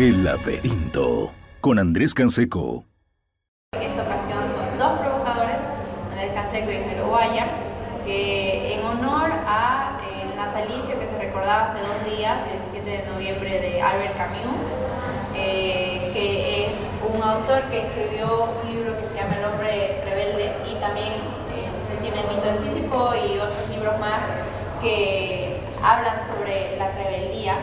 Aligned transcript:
El 0.00 0.24
laberinto 0.24 1.30
con 1.60 1.78
Andrés 1.78 2.14
Canseco. 2.14 2.86
En 3.74 3.82
esta 3.82 4.02
ocasión 4.04 4.38
son 4.50 4.78
dos 4.78 4.98
provocadores, 4.98 5.58
Andrés 6.10 6.32
Canseco 6.32 6.70
y 6.70 6.76
Jero 6.88 7.08
Guaya, 7.08 7.48
que 8.06 8.76
en 8.76 8.86
honor 8.86 9.30
a 9.46 10.00
el 10.10 10.34
natalicio 10.34 10.98
que 10.98 11.06
se 11.06 11.18
recordaba 11.18 11.66
hace 11.66 11.80
dos 11.80 12.16
días, 12.16 12.40
el 12.50 12.62
7 12.72 12.90
de 12.90 13.12
noviembre, 13.12 13.60
de 13.60 13.82
Albert 13.82 14.16
Camus, 14.16 14.56
eh, 15.36 16.10
que 16.14 16.64
es 16.64 16.72
un 17.14 17.22
autor 17.22 17.64
que 17.64 17.80
escribió 17.80 18.48
un 18.64 18.72
libro 18.72 18.96
que 18.98 19.06
se 19.06 19.16
llama 19.16 19.36
El 19.36 19.44
hombre 19.44 20.00
rebelde 20.06 20.56
y 20.64 20.80
también 20.80 21.12
eh, 21.12 22.00
tiene 22.00 22.22
el 22.22 22.28
mito 22.28 22.48
de 22.48 22.54
Sísifo 22.54 23.12
y 23.16 23.38
otros 23.38 23.68
libros 23.68 24.00
más 24.00 24.24
que 24.80 25.60
hablan 25.82 26.18
sobre 26.26 26.78
la 26.78 26.90
rebeldía. 26.92 27.58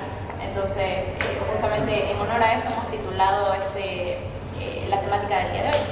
Entonces, 0.58 0.82
eh, 0.82 1.38
justamente 1.54 2.12
en 2.12 2.18
honor 2.18 2.42
a 2.42 2.56
eso 2.56 2.68
hemos 2.74 2.90
titulado 2.90 3.54
este, 3.54 4.14
eh, 4.58 4.88
la 4.90 5.02
temática 5.02 5.38
del 5.38 5.52
día 5.52 5.62
de 5.62 5.70
hoy. 5.70 5.86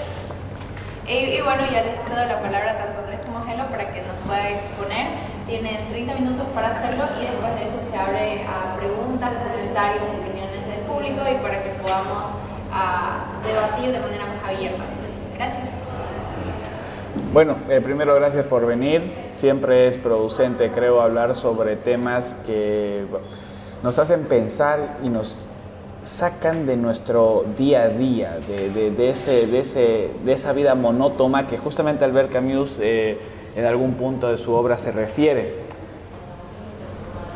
Y, 1.05 1.37
y, 1.37 1.41
bueno, 1.41 1.61
ya 1.71 1.83
les 1.83 2.01
cedo 2.01 2.25
la 2.25 2.41
palabra 2.41 2.75
tanto 2.75 2.97
a 2.97 3.01
Andrés 3.03 3.19
como 3.27 3.37
a 3.37 3.45
Gelo 3.45 3.67
para 3.69 3.93
que 3.93 4.01
nos 4.01 4.17
pueda 4.25 4.49
exponer. 4.49 5.05
Tienen 5.45 5.77
30 5.91 6.15
minutos 6.15 6.47
para 6.55 6.71
hacerlo 6.71 7.05
y 7.21 7.27
después 7.29 7.53
de 7.53 7.65
eso 7.65 7.77
se 7.79 7.95
abre 7.95 8.41
a 8.41 8.75
preguntas, 8.77 9.33
comentarios, 9.51 10.01
opiniones 10.01 10.65
del 10.65 10.79
público 10.89 11.21
y 11.29 11.37
para 11.43 11.61
que 11.61 11.69
podamos 11.85 12.23
a, 12.73 13.21
debatir 13.45 13.91
de 13.91 13.99
manera 13.99 14.25
más 14.25 14.49
abierta. 14.49 14.83
Gracias. 15.37 15.69
Bueno, 17.33 17.55
eh, 17.69 17.81
primero 17.81 18.15
gracias 18.15 18.47
por 18.47 18.65
venir. 18.65 19.27
Siempre 19.29 19.87
es 19.87 19.97
producente, 19.97 20.71
creo, 20.71 21.01
hablar 21.01 21.35
sobre 21.35 21.75
temas 21.75 22.33
que 22.47 23.05
nos 23.83 23.99
hacen 23.99 24.23
pensar 24.23 24.97
y 25.03 25.09
nos 25.09 25.47
sacan 26.05 26.65
de 26.65 26.77
nuestro 26.77 27.45
día 27.57 27.83
a 27.83 27.87
día, 27.89 28.37
de, 28.47 28.69
de, 28.69 28.91
de 28.91 29.09
ese, 29.09 29.47
de, 29.47 30.31
esa 30.31 30.53
vida 30.53 30.75
monótona 30.75 31.47
que 31.47 31.57
justamente 31.57 32.05
Albert 32.05 32.31
Camus 32.31 32.77
eh, 32.79 33.17
en 33.55 33.65
algún 33.65 33.93
punto 33.95 34.29
de 34.29 34.37
su 34.37 34.53
obra 34.53 34.77
se 34.77 34.91
refiere. 34.91 35.65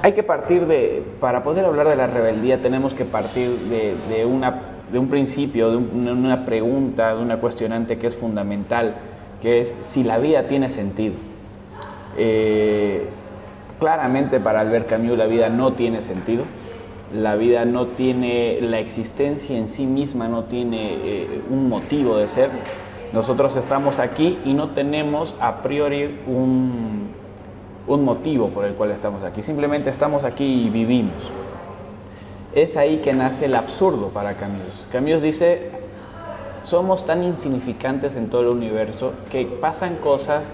Hay 0.02 0.14
que 0.14 0.23
partir 0.23 0.66
de, 0.67 1.04
para 1.20 1.44
poder 1.44 1.66
hablar 1.66 1.88
de 1.88 1.95
la 1.95 2.08
rebeldía, 2.08 2.62
tenemos 2.62 2.94
que 2.94 3.06
partir 3.06 3.50
de, 3.50 4.26
una, 4.26 4.62
un 4.94 5.10
principio, 5.10 5.72
de 5.72 5.78
un, 5.78 6.08
una 6.08 6.45
pregunta, 6.45 7.16
de 7.16 7.22
una 7.22 7.38
cuestionante 7.38 7.98
que 7.98 8.08
es 8.08 8.16
fundamental, 8.16 8.95
que 9.42 9.62
es 9.62 9.76
si 9.82 10.04
la 10.04 10.20
vida 10.20 10.48
tiene 10.48 10.70
sentido. 10.70 11.16
Eh, 12.17 13.08
claramente 13.80 14.40
para 14.40 14.60
Albert 14.62 14.88
Camus 14.88 15.18
la 15.18 15.26
vida 15.26 15.50
no 15.50 15.74
tiene 15.74 16.02
sentido 16.02 16.44
la 17.14 17.36
vida 17.36 17.66
no 17.66 17.88
tiene, 17.88 18.60
la 18.62 18.80
existencia 18.80 19.58
en 19.58 19.68
sí 19.68 19.86
misma 19.86 20.28
no 20.28 20.44
tiene 20.44 20.94
eh, 20.94 21.42
un 21.50 21.68
motivo 21.68 22.18
de 22.18 22.28
ser. 22.28 22.52
Nosotros 23.14 23.56
estamos 23.56 23.98
aquí 23.98 24.38
y 24.46 24.54
no 24.54 24.70
tenemos 24.70 25.34
a 25.40 25.64
priori 25.64 26.20
un, 26.28 27.10
un 27.88 28.06
motivo 28.06 28.50
por 28.50 28.66
el 28.66 28.74
cual 28.76 28.92
estamos 28.92 29.24
aquí. 29.24 29.42
Simplemente 29.42 29.90
estamos 29.90 30.24
aquí 30.24 30.46
y 30.46 30.70
vivimos. 30.70 31.32
Es 32.54 32.78
ahí 32.78 32.98
que 32.98 33.14
nace 33.14 33.46
el 33.46 33.56
absurdo 33.56 34.10
para 34.10 34.36
Camus. 34.36 34.86
Camus 34.92 35.24
dice, 35.24 35.72
somos 36.62 37.06
tan 37.06 37.24
insignificantes 37.24 38.16
en 38.16 38.30
todo 38.30 38.42
el 38.42 38.48
universo 38.50 39.14
que 39.32 39.46
pasan 39.46 39.96
cosas 39.96 40.54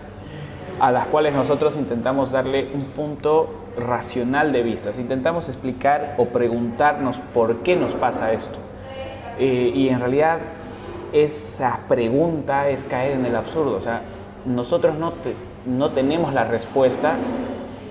a 0.85 0.91
las 0.91 1.07
cuales 1.07 1.33
nosotros 1.33 1.75
intentamos 1.77 2.31
darle 2.31 2.67
un 2.71 2.83
punto 2.83 3.49
racional 3.75 4.51
de 4.51 4.61
vista. 4.61 4.91
intentamos 4.95 5.49
explicar 5.49 6.13
o 6.19 6.25
preguntarnos 6.25 7.17
por 7.33 7.63
qué 7.63 7.75
nos 7.75 7.95
pasa 7.95 8.31
esto. 8.33 8.59
Eh, 9.39 9.71
y 9.73 9.89
en 9.89 9.99
realidad 9.99 10.37
esa 11.11 11.79
pregunta 11.89 12.69
es 12.69 12.83
caer 12.83 13.13
en 13.13 13.25
el 13.25 13.35
absurdo. 13.35 13.75
O 13.75 13.81
sea, 13.81 14.03
nosotros 14.45 14.95
no, 14.95 15.09
te, 15.09 15.33
no 15.65 15.89
tenemos 15.89 16.35
la 16.35 16.43
respuesta 16.43 17.15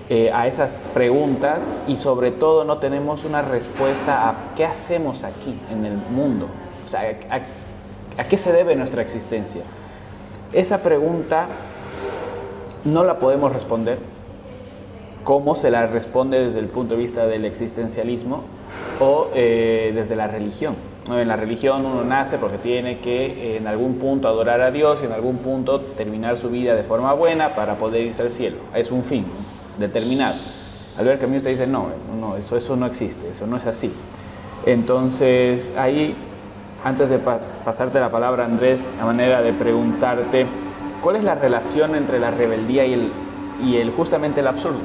eh, 0.09 0.31
a 0.33 0.47
esas 0.47 0.79
preguntas 0.93 1.73
y 1.89 1.97
sobre 1.97 2.31
todo 2.31 2.63
no 2.63 2.77
tenemos 2.77 3.25
una 3.25 3.41
respuesta 3.41 4.29
a 4.29 4.35
qué 4.55 4.63
hacemos 4.63 5.25
aquí 5.25 5.59
en 5.69 5.85
el 5.85 5.97
mundo. 5.97 6.47
O 6.85 6.87
sea, 6.87 7.01
a, 7.29 8.21
a 8.21 8.23
qué 8.23 8.37
se 8.37 8.53
debe 8.53 8.73
nuestra 8.77 9.01
existencia. 9.01 9.63
Esa 10.53 10.81
pregunta 10.81 11.49
no 12.85 13.03
la 13.03 13.19
podemos 13.19 13.51
responder. 13.51 13.97
¿Cómo 15.23 15.55
se 15.55 15.71
la 15.71 15.87
responde 15.87 16.39
desde 16.39 16.59
el 16.59 16.67
punto 16.67 16.93
de 16.93 17.01
vista 17.01 17.25
del 17.25 17.45
existencialismo 17.45 18.43
o 18.99 19.29
eh, 19.33 19.91
desde 19.93 20.15
la 20.15 20.27
religión? 20.27 20.75
En 21.09 21.27
la 21.27 21.35
religión 21.35 21.85
uno 21.85 22.03
nace 22.03 22.37
porque 22.37 22.57
tiene 22.57 22.99
que 22.99 23.25
eh, 23.25 23.57
en 23.57 23.67
algún 23.67 23.95
punto 23.95 24.27
adorar 24.27 24.61
a 24.61 24.71
Dios 24.71 25.01
y 25.01 25.05
en 25.05 25.11
algún 25.11 25.37
punto 25.37 25.79
terminar 25.79 26.37
su 26.37 26.49
vida 26.49 26.75
de 26.75 26.83
forma 26.83 27.13
buena 27.13 27.49
para 27.49 27.75
poder 27.75 28.01
irse 28.01 28.21
al 28.21 28.29
cielo. 28.29 28.57
Es 28.75 28.91
un 28.91 29.03
fin 29.03 29.25
determinado. 29.79 30.35
Al 30.97 31.05
ver 31.05 31.19
que 31.19 31.25
a 31.25 31.27
mí 31.27 31.37
usted 31.37 31.51
dice, 31.51 31.67
no, 31.67 31.89
no 32.19 32.37
eso, 32.37 32.55
eso 32.55 32.75
no 32.75 32.85
existe, 32.85 33.29
eso 33.29 33.47
no 33.47 33.57
es 33.57 33.65
así. 33.65 33.91
Entonces 34.65 35.73
ahí, 35.77 36.15
antes 36.83 37.09
de 37.09 37.17
pa 37.17 37.39
pasarte 37.63 37.99
la 37.99 38.09
palabra 38.09 38.45
Andrés, 38.45 38.87
a 39.01 39.05
manera 39.05 39.41
de 39.41 39.53
preguntarte, 39.53 40.45
¿Cuál 41.05 41.17
es 41.17 41.23
la 41.23 41.35
relación 41.35 41.93
entre 41.93 42.17
la 42.17 42.31
rebeldía 42.31 42.83
y 42.87 42.93
el, 42.93 43.11
y 43.63 43.77
el 43.77 43.91
justamente 43.91 44.39
el 44.39 44.47
absurdo? 44.47 44.79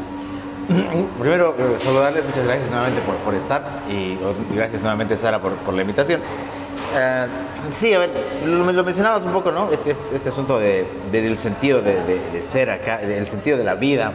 Primero, 1.18 1.54
eh, 1.58 1.78
saludarles, 1.78 2.26
muchas 2.26 2.44
gracias 2.44 2.68
nuevamente 2.68 3.00
por, 3.00 3.14
por 3.16 3.34
estar 3.34 3.62
y, 3.88 4.18
gracias 4.54 4.82
nuevamente 4.82 5.16
Sara 5.16 5.38
por, 5.38 5.52
por 5.52 5.72
la 5.72 5.80
invitación. 5.80 6.20
Uh, 6.20 7.72
sí, 7.72 7.94
a 7.94 8.00
ver, 8.00 8.10
lo, 8.44 8.84
mencionabas 8.84 9.24
un 9.24 9.32
poco, 9.32 9.50
¿no? 9.50 9.72
Este, 9.72 9.92
este, 9.92 10.16
este 10.16 10.28
asunto 10.28 10.58
de, 10.58 10.86
del 11.10 11.38
sentido 11.38 11.80
de, 11.80 12.04
de, 12.04 12.42
ser 12.42 12.68
acá, 12.68 12.98
del 12.98 13.26
sentido 13.26 13.56
de 13.56 13.64
la 13.64 13.76
vida, 13.76 14.12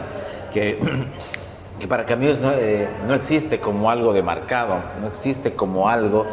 que, 0.54 0.78
que 1.80 1.88
para 1.88 2.06
Camus 2.06 2.38
no, 2.38 2.52
eh, 2.52 2.88
no 3.08 3.14
existe 3.14 3.58
como 3.58 3.90
algo 3.90 4.12
demarcado, 4.12 4.78
no 5.00 5.08
existe 5.08 5.54
como 5.54 5.88
algo 5.88 6.24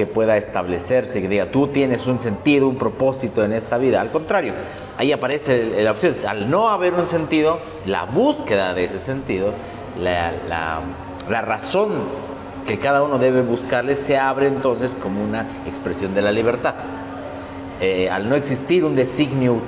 que 0.00 0.06
pueda 0.06 0.38
establecerse, 0.38 1.20
que 1.20 1.28
diga, 1.28 1.50
tú 1.50 1.66
tienes 1.66 2.06
un 2.06 2.20
sentido, 2.20 2.66
un 2.66 2.76
propósito 2.76 3.44
en 3.44 3.52
esta 3.52 3.76
vida. 3.76 4.00
Al 4.00 4.08
contrario, 4.08 4.54
ahí 4.96 5.12
aparece 5.12 5.82
la 5.82 5.90
opción. 5.90 6.14
Al 6.26 6.48
no 6.48 6.70
haber 6.70 6.94
un 6.94 7.06
sentido, 7.06 7.58
la 7.84 8.06
búsqueda 8.06 8.72
de 8.72 8.84
ese 8.84 8.98
sentido, 8.98 9.52
la, 10.00 10.32
la, 10.48 10.78
la 11.28 11.42
razón 11.42 11.90
que 12.66 12.78
cada 12.78 13.02
uno 13.02 13.18
debe 13.18 13.42
buscarle 13.42 13.94
se 13.94 14.16
abre 14.16 14.46
entonces 14.46 14.90
como 15.02 15.22
una 15.22 15.42
expresión 15.66 16.14
de 16.14 16.22
la 16.22 16.32
libertad. 16.32 16.76
Eh, 17.82 18.08
al 18.08 18.26
no 18.26 18.36
existir 18.36 18.82
un 18.82 18.96
designio 18.96 19.58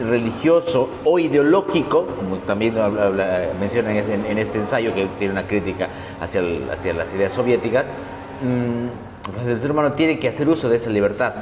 religioso 0.00 0.88
o 1.04 1.18
ideológico, 1.18 2.06
como 2.16 2.36
también 2.38 2.78
habla, 2.78 3.50
menciona 3.60 3.92
en, 3.92 4.38
este 4.38 4.56
ensayo 4.56 4.94
que 4.94 5.06
tiene 5.18 5.32
una 5.32 5.42
crítica 5.42 5.88
hacia, 6.18 6.40
las 6.40 7.14
ideas 7.14 7.34
soviéticas, 7.34 7.84
mmm, 8.40 9.05
entonces 9.26 9.52
el 9.52 9.60
ser 9.60 9.70
humano 9.70 9.92
tiene 9.92 10.18
que 10.18 10.28
hacer 10.28 10.48
uso 10.48 10.68
de 10.68 10.76
esa 10.76 10.90
libertad. 10.90 11.34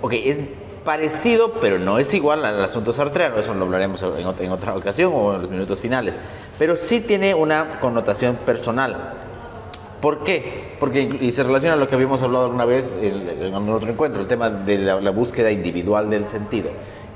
Ok, 0.00 0.12
es 0.24 0.38
parecido, 0.84 1.52
pero 1.60 1.78
no 1.78 1.98
es 1.98 2.12
igual 2.12 2.44
al 2.44 2.62
asunto 2.62 2.92
sartreano, 2.92 3.38
eso 3.38 3.54
lo 3.54 3.64
hablaremos 3.64 4.02
en 4.02 4.26
otra, 4.26 4.44
en 4.44 4.52
otra 4.52 4.74
ocasión 4.74 5.12
o 5.14 5.34
en 5.34 5.42
los 5.42 5.50
minutos 5.50 5.80
finales, 5.80 6.14
pero 6.58 6.76
sí 6.76 7.00
tiene 7.00 7.34
una 7.34 7.78
connotación 7.80 8.36
personal. 8.36 9.14
¿Por 10.00 10.24
qué? 10.24 10.74
Porque 10.80 11.02
y 11.20 11.30
se 11.30 11.44
relaciona 11.44 11.74
a 11.74 11.78
lo 11.78 11.88
que 11.88 11.94
habíamos 11.94 12.20
hablado 12.22 12.46
alguna 12.46 12.64
vez 12.64 12.92
en, 13.00 13.28
en 13.40 13.68
otro 13.68 13.88
encuentro, 13.88 14.20
el 14.20 14.26
tema 14.26 14.50
de 14.50 14.78
la, 14.78 15.00
la, 15.00 15.10
búsqueda 15.12 15.52
individual 15.52 16.10
del 16.10 16.26
sentido. 16.26 16.70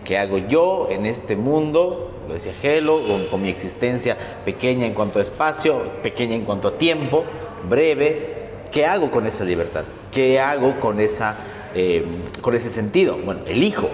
¿Qué 0.05 0.17
hago 0.17 0.39
yo 0.39 0.87
en 0.89 1.05
este 1.05 1.35
mundo? 1.35 2.13
Lo 2.29 2.35
decía 2.35 2.53
Gelo, 2.53 3.01
con, 3.09 3.27
con 3.27 3.43
mi 3.43 3.49
existencia 3.49 4.17
pequeña 4.45 4.87
en 4.87 4.95
cuanto 4.95 5.19
a 5.19 5.23
espacio, 5.23 5.83
pequeña 6.01 6.37
en 6.37 6.45
cuanto 6.45 6.69
a 6.69 6.79
tiempo, 6.79 7.25
breve. 7.69 8.37
¿Qué 8.71 8.87
hago 8.87 9.11
con 9.11 9.27
esa 9.27 9.45
libertad? 9.45 9.83
¿Qué 10.17 10.41
hago 10.41 10.81
con, 10.81 10.99
esa, 10.99 11.37
eh, 11.75 12.03
con 12.41 12.55
ese 12.55 12.71
sentido? 12.71 13.19
Bueno, 13.23 13.43
elijo. 13.47 13.91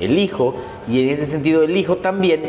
Elijo 0.00 0.54
y 0.88 1.02
en 1.02 1.10
ese 1.10 1.26
sentido 1.26 1.62
elijo 1.62 1.98
también 1.98 2.40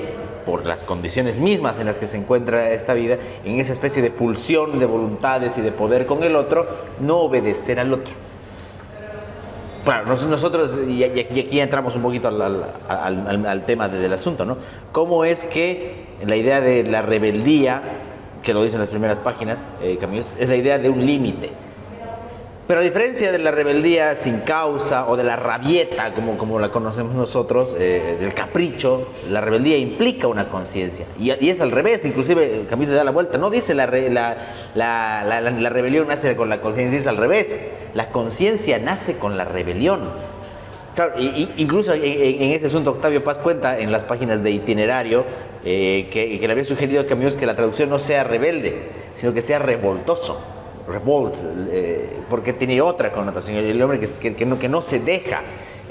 por 0.45 0.65
las 0.65 0.83
condiciones 0.83 1.37
mismas 1.37 1.77
en 1.81 1.87
las 1.87 1.97
que 1.97 2.07
se 2.07 2.15
encuentra 2.15 2.71
esta 2.71 2.93
vida, 2.93 3.17
en 3.43 3.59
esa 3.59 3.73
especie 3.73 4.01
de 4.01 4.09
pulsión 4.09 4.79
de 4.79 4.85
voluntades 4.85 5.57
y 5.57 5.61
de 5.61 5.73
poder 5.73 6.05
con 6.05 6.23
el 6.23 6.37
otro, 6.37 6.65
no 7.01 7.17
obedecer 7.17 7.77
al 7.81 7.91
otro. 7.91 8.13
Claro, 9.83 10.05
nosotros, 10.25 10.79
y 10.87 11.03
aquí 11.03 11.59
entramos 11.59 11.93
un 11.93 12.03
poquito 12.03 12.29
al, 12.29 13.63
tema 13.65 13.89
del 13.89 14.13
asunto, 14.13 14.45
¿no? 14.45 14.55
¿Cómo 14.93 15.25
es 15.25 15.43
que 15.43 16.05
la 16.25 16.37
idea 16.37 16.61
de 16.61 16.83
la 16.83 17.01
rebeldía, 17.01 17.81
que 18.41 18.53
lo 18.53 18.63
dicen 18.63 18.79
las 18.79 18.87
primeras 18.87 19.19
páginas, 19.19 19.57
eh, 19.81 19.99
es 20.39 20.47
la 20.47 20.55
idea 20.55 20.79
de 20.79 20.89
un 20.89 21.05
límite? 21.05 21.66
Pero 22.67 22.81
a 22.81 22.83
diferencia 22.83 23.31
de 23.31 23.39
la 23.39 23.51
rebeldía 23.51 24.13
sin 24.15 24.41
causa 24.41 25.07
o 25.07 25.15
de 25.15 25.23
la 25.23 25.37
rabieta, 25.37 26.13
como, 26.13 26.37
como 26.37 26.59
la 26.59 26.69
conocemos 26.69 27.15
nosotros, 27.15 27.73
eh, 27.79 28.17
del 28.19 28.33
capricho, 28.33 29.07
la 29.29 29.39
rebeldía 29.39 29.77
implica 29.77 30.27
una 30.27 30.49
conciencia. 30.49 31.05
Y, 31.17 31.29
es 31.31 31.61
al 31.61 31.71
revés, 31.71 32.03
inclusive 32.03 32.65
Camilo 32.69 32.93
da 32.93 33.05
la 33.05 33.11
vuelta, 33.11 33.37
no 33.37 33.49
dice 33.49 33.73
la, 33.73 33.85
re- 33.85 34.09
la, 34.09 34.35
la, 34.75 35.69
rebelión 35.69 36.09
nace 36.09 36.35
con 36.35 36.49
la 36.49 36.59
conciencia, 36.59 36.99
es 36.99 37.07
al 37.07 37.15
revés. 37.15 37.47
La 37.93 38.09
conciencia 38.09 38.79
nace 38.79 39.15
con 39.17 39.37
la 39.37 39.45
rebelión. 39.45 40.01
Claro, 40.93 41.13
incluso 41.57 41.93
en, 41.93 42.03
en- 42.03 42.51
ese 42.51 42.65
asunto 42.65 42.91
Octavio 42.91 43.23
Paz 43.23 43.37
cuenta 43.37 43.79
en 43.79 43.93
las 43.93 44.03
páginas 44.03 44.43
de 44.43 44.51
itinerario 44.51 45.23
eh, 45.63 46.09
que, 46.11 46.37
que 46.37 46.45
le 46.47 46.51
había 46.51 46.65
sugerido 46.65 46.99
a 47.01 47.05
Camus 47.05 47.35
que 47.35 47.45
la 47.45 47.55
traducción 47.55 47.89
no 47.89 47.97
sea 47.97 48.25
rebelde, 48.25 48.89
sino 49.13 49.33
que 49.33 49.41
sea 49.41 49.59
revoltoso. 49.59 50.41
Revolt, 50.87 51.35
eh, 51.71 52.09
porque 52.29 52.53
tiene 52.53 52.79
otra 52.81 53.11
connotación. 53.11 53.57
El 53.57 53.81
hombre 53.81 53.99
que, 53.99 54.07
que- 54.11 54.35
que 54.35 54.45
no, 54.45 54.57
que 54.57 54.69
no 54.69 54.81
se 54.81 54.99
deja. 54.99 55.41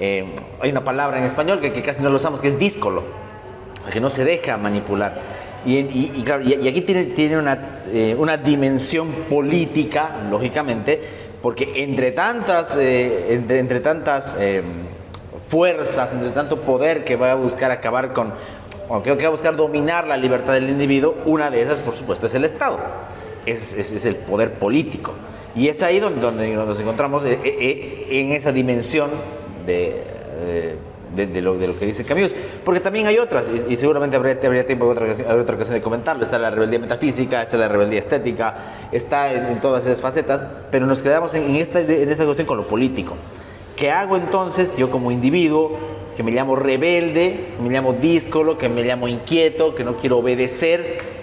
eh, 0.01 0.35
hay 0.61 0.71
una 0.71 0.85
palabra 0.85 1.19
en 1.19 1.25
español 1.25 1.61
que, 1.61 1.73
casi 1.83 2.03
no 2.03 2.11
lo 2.11 2.17
usamos, 2.17 2.41
que 2.41 2.49
es 2.49 2.59
díscolo, 2.59 3.03
que 3.93 4.01
no 4.01 4.11
se 4.11 4.25
deja 4.25 4.57
manipular. 4.59 5.15
Y, 5.65 5.77
y- 5.79 6.13
y 6.17 6.23
claro, 6.23 6.43
y- 6.45 6.69
aquí 6.69 6.81
tiene, 6.83 7.05
tiene 7.07 7.39
una, 7.39 7.81
eh, 7.93 8.15
una 8.19 8.37
dimensión 8.37 9.11
política, 9.29 10.11
lógicamente, 10.31 11.01
porque 11.43 11.83
entre 11.83 12.13
tantas, 12.13 12.77
eh, 12.77 13.35
entre, 13.35 13.59
entre 13.59 13.81
tantas 13.81 14.37
eh, 14.39 14.63
fuerzas, 15.49 16.13
entre 16.13 16.31
tanto 16.31 16.61
poder 16.61 17.05
que 17.05 17.17
va 17.17 17.33
a 17.33 17.35
buscar 17.35 17.71
acabar 17.71 18.13
con, 18.13 18.33
o 18.89 19.03
que 19.03 19.15
va 19.15 19.27
a 19.27 19.31
buscar 19.31 19.57
dominar 19.57 20.07
la 20.07 20.17
libertad 20.17 20.53
del 20.55 20.69
individuo, 20.69 21.15
una 21.25 21.51
de 21.51 21.63
esas, 21.63 21.79
por 21.81 21.95
supuesto, 21.95 22.27
es 22.27 22.35
el 22.35 22.45
Estado, 22.45 22.79
es, 23.47 24.05
el 24.05 24.17
poder 24.17 24.55
político. 24.55 25.13
Y 25.55 25.69
es 25.69 25.83
ahí 25.83 26.01
donde, 26.01 26.55
nos 26.55 26.79
encontramos 26.79 27.25
eh, 27.25 27.39
eh, 27.43 28.07
en 28.11 28.33
esa 28.33 28.53
dimensión 28.53 29.11
de, 29.65 30.03
eh, 30.39 30.77
de, 31.15 31.41
lo, 31.41 31.57
de 31.57 31.69
lo 31.69 31.79
que 31.79 31.87
dice 31.87 32.05
Camus. 32.05 32.31
Porque 32.65 32.81
también 32.81 33.07
hay 33.07 33.19
otras, 33.19 33.49
y, 33.69 33.77
seguramente 33.77 34.17
habría, 34.17 34.39
habría 34.45 34.67
tiempo 34.67 34.87
otra, 34.87 35.07
otra 35.41 35.55
ocasión 35.55 35.75
de 35.75 35.83
comentarlo. 35.83 36.25
Está 36.25 36.39
la 36.39 36.51
rebeldía 36.51 36.79
metafísica, 36.79 37.43
está 37.43 37.57
la 37.57 37.69
rebeldía 37.69 38.01
estética, 38.01 38.55
está 38.93 39.33
en, 39.33 39.61
todas 39.61 39.87
esas 39.87 40.01
facetas, 40.01 40.43
pero 40.71 40.87
nos 40.87 41.01
quedamos 41.01 41.33
en, 41.35 41.57
esta, 41.57 41.81
en 41.81 42.11
esta 42.11 42.25
cuestión 42.25 42.47
con 42.47 42.59
lo 42.59 42.67
político. 42.67 43.17
¿Qué 43.77 43.91
hago 43.91 44.17
entonces 44.17 44.73
yo 44.77 44.91
como 44.91 45.11
individuo 45.11 45.77
que 46.17 46.23
me 46.23 46.33
llamo 46.33 46.57
rebelde, 46.57 47.49
me 47.63 47.69
llamo 47.69 47.93
díscolo, 47.93 48.57
que 48.57 48.69
me 48.69 48.85
llamo 48.85 49.07
inquieto, 49.07 49.75
que 49.75 49.85
no 49.85 49.97
quiero 49.97 50.19
obedecer? 50.19 51.16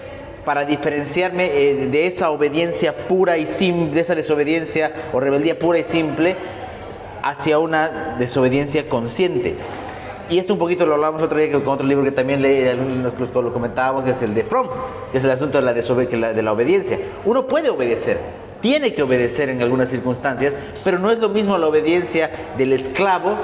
Para 0.44 0.64
diferenciarme 0.64 1.46
eh, 1.46 1.88
de 1.90 2.06
esa 2.06 2.30
obediencia 2.30 2.94
pura 3.08 3.38
y 3.38 3.46
simple, 3.46 3.94
de 3.94 4.00
esa 4.00 4.14
desobediencia 4.14 4.92
o 5.12 5.20
rebeldía 5.20 5.58
pura 5.58 5.78
y 5.78 5.84
simple 5.84 6.36
hacia 7.22 7.58
una 7.58 8.16
desobediencia 8.18 8.88
consciente. 8.88 9.54
Y 10.30 10.38
esto 10.38 10.54
un 10.54 10.58
poquito 10.58 10.86
lo 10.86 10.94
hablamos 10.94 11.22
otro 11.22 11.38
día 11.38 11.50
con 11.52 11.66
otro 11.68 11.86
libro 11.86 12.04
que 12.04 12.10
también 12.12 12.40
leí, 12.40 12.66
algunos 12.66 13.12
que 13.12 13.42
lo 13.42 13.52
comentábamos, 13.52 14.04
que 14.04 14.12
es 14.12 14.22
el 14.22 14.34
de 14.34 14.44
Fromm, 14.44 14.68
que 15.12 15.18
es 15.18 15.24
el 15.24 15.30
asunto 15.30 15.58
de 15.60 15.64
la- 16.16 16.32
de 16.32 16.42
la 16.42 16.52
obediencia. 16.52 16.98
Uno 17.24 17.46
puede 17.46 17.68
obedecer, 17.70 18.18
tiene 18.60 18.94
que 18.94 19.02
obedecer 19.02 19.50
en 19.50 19.60
algunas 19.60 19.88
circunstancias, 19.90 20.54
pero 20.82 20.98
no 20.98 21.10
es 21.10 21.18
lo 21.18 21.28
mismo 21.28 21.58
la 21.58 21.66
obediencia 21.66 22.30
del 22.56 22.72
esclavo 22.72 23.36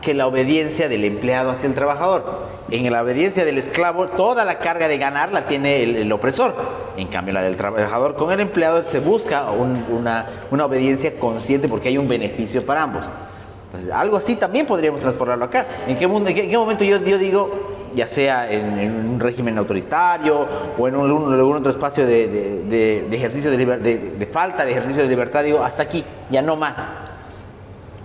que 0.00 0.14
la 0.14 0.28
obediencia 0.28 0.88
del 0.88 1.04
empleado 1.04 1.50
hacia 1.50 1.68
el 1.68 1.74
trabajador. 1.74 2.57
En 2.70 2.90
la 2.92 3.02
obediencia 3.02 3.46
del 3.46 3.56
esclavo, 3.56 4.08
toda 4.08 4.44
la 4.44 4.58
carga 4.58 4.88
de 4.88 4.98
ganar 4.98 5.32
la 5.32 5.46
tiene 5.46 5.82
el, 5.82 5.96
el 5.96 6.12
opresor. 6.12 6.54
En 6.98 7.08
cambio, 7.08 7.32
la 7.32 7.42
del 7.42 7.56
trabajador 7.56 8.14
con 8.14 8.30
el 8.30 8.40
empleado 8.40 8.84
se 8.88 9.00
busca 9.00 9.50
un- 9.50 9.84
una, 9.90 10.26
obediencia 10.64 11.14
consciente 11.18 11.66
porque 11.66 11.88
hay 11.88 11.96
un 11.96 12.06
beneficio 12.08 12.64
para 12.66 12.82
ambos. 12.82 13.04
Entonces, 13.66 13.90
algo 13.90 14.18
así 14.18 14.36
también 14.36 14.66
podríamos 14.66 15.00
transportarlo 15.00 15.46
acá. 15.46 15.66
¿En 15.86 15.96
qué, 15.96 16.06
mundo, 16.06 16.28
en 16.28 16.36
qué, 16.36 16.44
en 16.44 16.50
qué 16.50 16.58
momento 16.58 16.84
yo, 16.84 16.98
digo, 16.98 17.70
ya 17.94 18.06
sea 18.06 18.50
en, 18.50 18.78
en 18.78 19.08
un 19.08 19.20
régimen 19.20 19.56
autoritario 19.56 20.44
o 20.78 20.88
en 20.88 20.94
un- 20.96 21.32
algún 21.32 21.56
otro 21.56 21.70
espacio 21.70 22.06
de, 22.06 23.06
ejercicio 23.10 23.50
de, 23.50 24.28
falta 24.30 24.66
de 24.66 24.72
ejercicio 24.72 25.02
de 25.04 25.08
libertad, 25.08 25.42
digo, 25.42 25.64
hasta 25.64 25.84
aquí, 25.84 26.04
ya 26.28 26.42
no 26.42 26.54
más. 26.54 26.76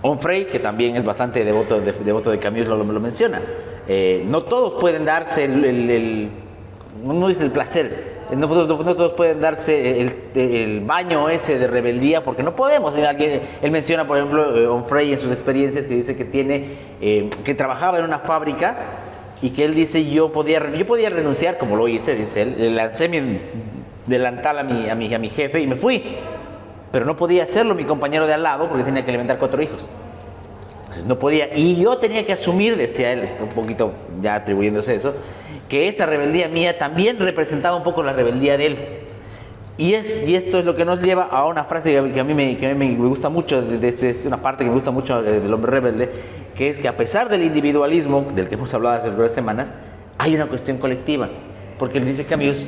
Onfray, 0.00 0.46
que 0.46 0.58
también 0.58 0.96
es 0.96 1.04
bastante 1.04 1.44
devoto 1.44 1.80
de, 1.80 1.92
devoto 1.92 2.30
de 2.30 2.38
Camus, 2.38 2.66
lo 2.66 2.82
menciona. 2.84 3.42
Eh, 3.88 4.24
no 4.26 4.42
todos 4.44 4.80
pueden 4.80 5.04
darse 5.04 5.44
el, 5.44 6.30
no 7.04 7.28
dice 7.28 7.44
el 7.44 7.50
placer, 7.50 8.14
no, 8.34 8.46
no- 8.46 8.66
todos 8.94 9.12
pueden 9.12 9.40
darse 9.40 10.00
el, 10.34 10.80
baño 10.80 11.28
ese 11.28 11.58
de 11.58 11.66
rebeldía 11.66 12.24
porque 12.24 12.42
no 12.42 12.56
podemos. 12.56 12.94
Eh, 12.96 13.06
alguien- 13.06 13.40
Él 13.62 13.70
menciona, 13.70 14.06
por 14.06 14.16
ejemplo, 14.16 14.56
eh, 14.56 14.66
Onfray 14.66 15.12
en 15.12 15.18
sus 15.18 15.30
experiencias 15.32 15.84
que 15.84 15.94
dice 15.94 16.16
que 16.16 16.24
tiene, 16.24 16.76
eh, 17.00 17.28
que 17.44 17.54
trabajaba 17.54 17.98
en 17.98 18.04
una 18.04 18.20
fábrica 18.20 18.76
y 19.42 19.50
que 19.50 19.64
él 19.64 19.74
dice 19.74 20.08
yo 20.08 20.32
podía, 20.32 20.70
yo 20.74 20.86
podía 20.86 21.10
renunciar 21.10 21.58
como 21.58 21.76
lo 21.76 21.86
hice, 21.86 22.14
dice 22.14 22.42
él, 22.42 22.54
le 22.56 22.70
lancé 22.70 23.08
mi 23.10 23.38
delantal 24.06 24.58
a 24.58 24.62
mi, 24.62 24.88
a 24.88 24.94
mi, 24.94 25.12
a 25.12 25.18
mi 25.18 25.28
jefe 25.28 25.60
y 25.60 25.66
me 25.66 25.76
fui. 25.76 26.02
Pero 26.90 27.04
no 27.04 27.16
podía 27.16 27.42
hacerlo 27.42 27.74
mi 27.74 27.84
compañero 27.84 28.26
de 28.26 28.32
al 28.34 28.42
lado 28.44 28.68
porque 28.68 28.84
tenía 28.84 29.04
que 29.04 29.10
alimentar 29.10 29.36
cuatro 29.38 29.60
hijos. 29.60 29.84
No 31.06 31.18
podía. 31.18 31.56
Y 31.56 31.76
yo 31.76 31.96
tenía 31.98 32.24
que 32.26 32.32
asumir, 32.32 32.76
decía 32.76 33.12
él, 33.12 33.28
un 33.40 33.48
poquito 33.48 33.92
ya 34.22 34.36
atribuyéndose 34.36 34.94
eso, 34.94 35.14
que 35.68 35.88
esa 35.88 36.06
rebeldía 36.06 36.48
mía 36.48 36.78
también 36.78 37.18
representaba 37.18 37.76
un 37.76 37.82
poco 37.82 38.02
la 38.02 38.12
rebeldía 38.12 38.56
de 38.56 38.66
él. 38.66 38.78
Y, 39.76 39.94
es, 39.94 40.28
y 40.28 40.36
esto 40.36 40.58
es 40.60 40.64
lo 40.64 40.76
que 40.76 40.84
nos 40.84 41.00
lleva 41.02 41.24
a 41.24 41.46
una 41.46 41.64
frase 41.64 41.90
que, 42.12 42.20
a 42.20 42.24
mí- 42.24 42.34
me, 42.34 42.56
que 42.56 42.66
a 42.66 42.74
mí 42.74 42.88
me 42.96 43.08
gusta 43.08 43.28
mucho, 43.28 43.60
de, 43.60 44.20
una 44.24 44.40
parte 44.40 44.62
que 44.62 44.68
me 44.70 44.74
gusta 44.74 44.92
mucho 44.92 45.18
eh, 45.20 45.40
del 45.40 45.52
hombre 45.52 45.72
rebelde, 45.72 46.10
que 46.54 46.70
es 46.70 46.78
que 46.78 46.86
a 46.86 46.96
pesar 46.96 47.28
del 47.28 47.42
individualismo, 47.42 48.24
del 48.36 48.48
que 48.48 48.54
hemos 48.54 48.72
hablado 48.72 48.96
hace 48.96 49.10
varias 49.10 49.32
semanas, 49.32 49.68
hay 50.16 50.36
una 50.36 50.46
cuestión 50.46 50.78
colectiva. 50.78 51.28
Porque 51.76 51.98
le 51.98 52.06
dice 52.06 52.24
Camus, 52.24 52.64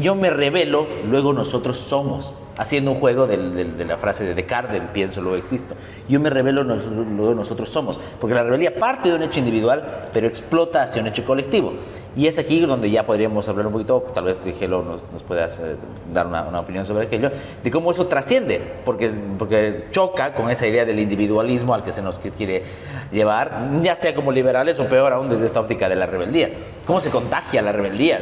yo 0.00 0.14
me 0.14 0.30
revelo, 0.30 0.86
luego 1.10 1.34
nosotros 1.34 1.76
somos. 1.76 2.32
Haciendo 2.60 2.90
un 2.90 2.98
juego 2.98 3.26
de 3.26 3.86
la 3.86 3.96
frase 3.96 4.22
de 4.24 4.34
Descartes, 4.34 4.82
pienso, 4.92 5.22
luego 5.22 5.38
existo. 5.38 5.74
Yo 6.10 6.20
me 6.20 6.28
revelo, 6.28 6.62
nos- 6.62 6.84
luego 6.84 7.34
nosotros 7.34 7.70
somos. 7.70 7.98
Porque 8.20 8.34
la 8.34 8.42
rebeldía 8.42 8.74
parte 8.78 9.08
de 9.08 9.14
un 9.14 9.22
hecho 9.22 9.38
individual, 9.38 9.82
pero 10.12 10.26
explota 10.26 10.82
hacia 10.82 11.00
un 11.00 11.08
hecho 11.08 11.24
colectivo. 11.24 11.72
Y 12.16 12.26
es 12.26 12.36
aquí 12.38 12.60
donde 12.60 12.90
ya 12.90 13.06
podríamos 13.06 13.48
hablar 13.48 13.66
un 13.68 13.72
poquito, 13.72 14.04
tal 14.12 14.24
vez 14.24 14.36
Gelo 14.58 14.82
nos, 14.82 15.00
nos 15.12 15.58
eh, 15.60 15.76
dar 16.12 16.26
una, 16.26 16.42
una 16.42 16.60
opinión 16.60 16.84
sobre 16.84 17.06
aquello, 17.06 17.30
de 17.64 17.70
cómo 17.70 17.92
eso 17.92 18.08
trasciende, 18.08 18.60
porque, 18.84 19.10
porque 19.38 19.86
choca 19.92 20.34
con 20.34 20.50
esa 20.50 20.66
idea 20.66 20.84
del 20.84 20.98
individualismo 20.98 21.72
al 21.72 21.82
que 21.82 21.92
se 21.92 22.02
nos 22.02 22.18
quiere 22.18 22.62
llevar, 23.10 23.70
ya 23.80 23.94
sea 23.94 24.14
como 24.14 24.32
liberales 24.32 24.78
o 24.80 24.86
peor 24.88 25.12
aún 25.14 25.30
desde 25.30 25.46
esta 25.46 25.60
óptica 25.60 25.88
de 25.88 25.96
la 25.96 26.04
rebeldía. 26.06 26.50
¿Cómo 26.84 27.00
se 27.00 27.08
contagia 27.10 27.62
la 27.62 27.72
rebeldía? 27.72 28.18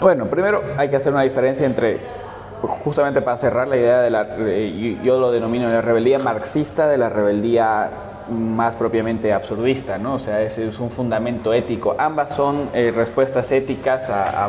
Bueno, 0.00 0.26
primero 0.26 0.62
hay 0.76 0.88
que 0.88 0.96
hacer 0.96 1.12
una 1.12 1.22
diferencia 1.22 1.66
entre, 1.66 1.98
pues, 2.60 2.72
justamente 2.84 3.22
para 3.22 3.36
cerrar 3.36 3.66
la 3.68 3.76
idea 3.76 4.00
de 4.02 4.10
la, 4.10 4.36
yo 5.02 5.18
lo 5.18 5.30
denomino 5.30 5.68
la 5.68 5.80
rebeldía 5.80 6.18
marxista 6.18 6.86
de 6.88 6.98
la 6.98 7.08
rebeldía 7.08 7.90
más 8.30 8.76
propiamente 8.76 9.32
absurdista, 9.32 9.98
¿no? 9.98 10.14
O 10.14 10.18
sea, 10.18 10.42
ese 10.42 10.68
es 10.68 10.78
un 10.80 10.90
fundamento 10.90 11.52
ético. 11.52 11.94
Ambas 11.98 12.34
son 12.34 12.68
eh, 12.74 12.92
respuestas 12.94 13.50
éticas 13.52 14.10
a- 14.10 14.48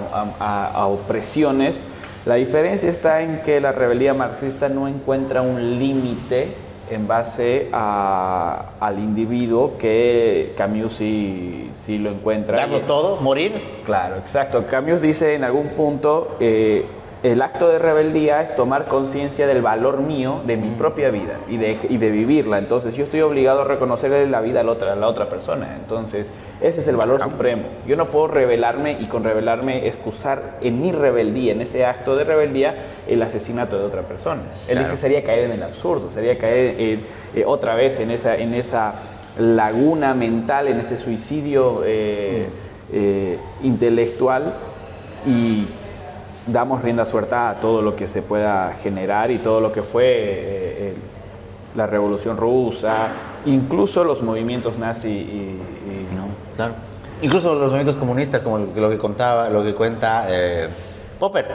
a 0.75 0.87
opresiones. 0.87 1.81
La 2.25 2.35
diferencia 2.35 2.89
está 2.89 3.21
en 3.21 3.41
que 3.41 3.61
la 3.61 3.71
rebeldía 3.71 4.13
marxista 4.13 4.67
no 4.67 4.87
encuentra 4.87 5.41
un 5.43 5.79
límite 5.79 6.55
en 6.89 7.07
base 7.07 7.69
a- 7.73 8.71
al 8.79 8.99
individuo 8.99 9.73
que 9.77 10.53
Camus 10.57 10.93
sí, 10.93 11.69
sí 11.73 11.97
lo 11.97 12.09
encuentra. 12.11 12.55
¿Darlo 12.57 12.81
todo? 12.81 13.17
¿Morir? 13.17 13.61
Claro, 13.85 14.17
exacto. 14.17 14.65
Camus 14.69 15.01
dice 15.01 15.35
en 15.35 15.43
algún 15.43 15.69
punto, 15.69 16.35
eh, 16.39 16.85
el 17.23 17.41
acto 17.41 17.67
de 17.67 17.79
rebeldía 17.79 18.41
es 18.43 18.55
tomar 18.55 18.85
conciencia 18.85 19.47
del 19.47 19.61
valor 19.61 19.97
mío, 20.01 20.41
de 20.45 20.55
mi 20.55 20.69
propia 20.69 21.09
vida 21.09 21.39
y 21.49 21.57
de, 21.57 21.79
y 21.89 21.97
de 21.97 22.11
vivirla. 22.11 22.59
Entonces 22.59 22.95
yo 22.95 23.03
estoy 23.03 23.21
obligado 23.21 23.61
a 23.61 23.63
reconocerle 23.63 24.27
la 24.27 24.39
vida 24.41 24.59
a 24.61 24.63
la 24.63 24.71
otra, 24.71 24.93
a 24.93 24.95
la 24.95 25.07
otra 25.07 25.25
persona. 25.25 25.75
Entonces 25.81 26.29
ese 26.61 26.79
es 26.81 26.87
el 26.87 26.95
valor 26.95 27.21
supremo. 27.21 27.63
Yo 27.87 27.95
no 27.95 28.05
puedo 28.09 28.27
rebelarme 28.27 28.97
y 28.99 29.05
con 29.07 29.23
rebelarme 29.23 29.87
excusar 29.87 30.57
en 30.61 30.81
mi 30.81 30.91
rebeldía, 30.91 31.53
en 31.53 31.61
ese 31.61 31.85
acto 31.85 32.15
de 32.15 32.23
rebeldía, 32.23 32.75
el 33.07 33.21
asesinato 33.21 33.77
de 33.79 33.85
otra 33.85 34.03
persona. 34.03 34.41
Él 34.67 34.73
Claro. 34.73 34.81
dice 34.87 34.97
sería 34.97 35.23
caer 35.23 35.45
en 35.45 35.51
el 35.53 35.63
absurdo, 35.63 36.11
sería 36.11 36.37
caer 36.37 36.75
eh, 36.77 36.99
otra 37.45 37.73
vez 37.75 37.99
en 37.99 38.11
esa, 38.11 38.35
en 38.37 38.53
esa 38.53 38.93
laguna 39.39 40.13
mental, 40.13 40.67
en 40.67 40.79
ese 40.79 40.97
suicidio 40.97 41.81
eh, 41.85 42.47
eh, 42.93 43.37
intelectual 43.63 44.53
y 45.27 45.65
damos 46.47 46.81
rienda 46.81 47.05
suelta 47.05 47.49
a 47.49 47.59
todo 47.59 47.81
lo 47.81 47.95
que 47.95 48.07
se 48.07 48.21
pueda 48.21 48.73
generar 48.81 49.31
y 49.31 49.37
todo 49.37 49.59
lo 49.59 49.71
que 49.71 49.81
fue 49.83 50.03
eh, 50.05 50.87
el- 50.89 51.17
la 51.77 51.85
revolución 51.85 52.37
rusa, 52.37 53.07
incluso 53.45 54.03
los 54.03 54.21
movimientos 54.23 54.77
nazi 54.79 55.09
y, 55.09 55.11
y- 55.11 56.15
No, 56.15 56.27
claro. 56.55 56.73
Incluso 57.21 57.53
los 57.53 57.65
movimientos 57.71 57.95
comunistas, 57.97 58.41
como 58.41 58.57
lo 58.59 58.89
que- 58.89 58.97
contaba, 58.97 59.49
lo 59.49 59.63
que 59.63 59.73
cuenta 59.75 60.25
eh, 60.29 60.67
Popper. 61.19 61.45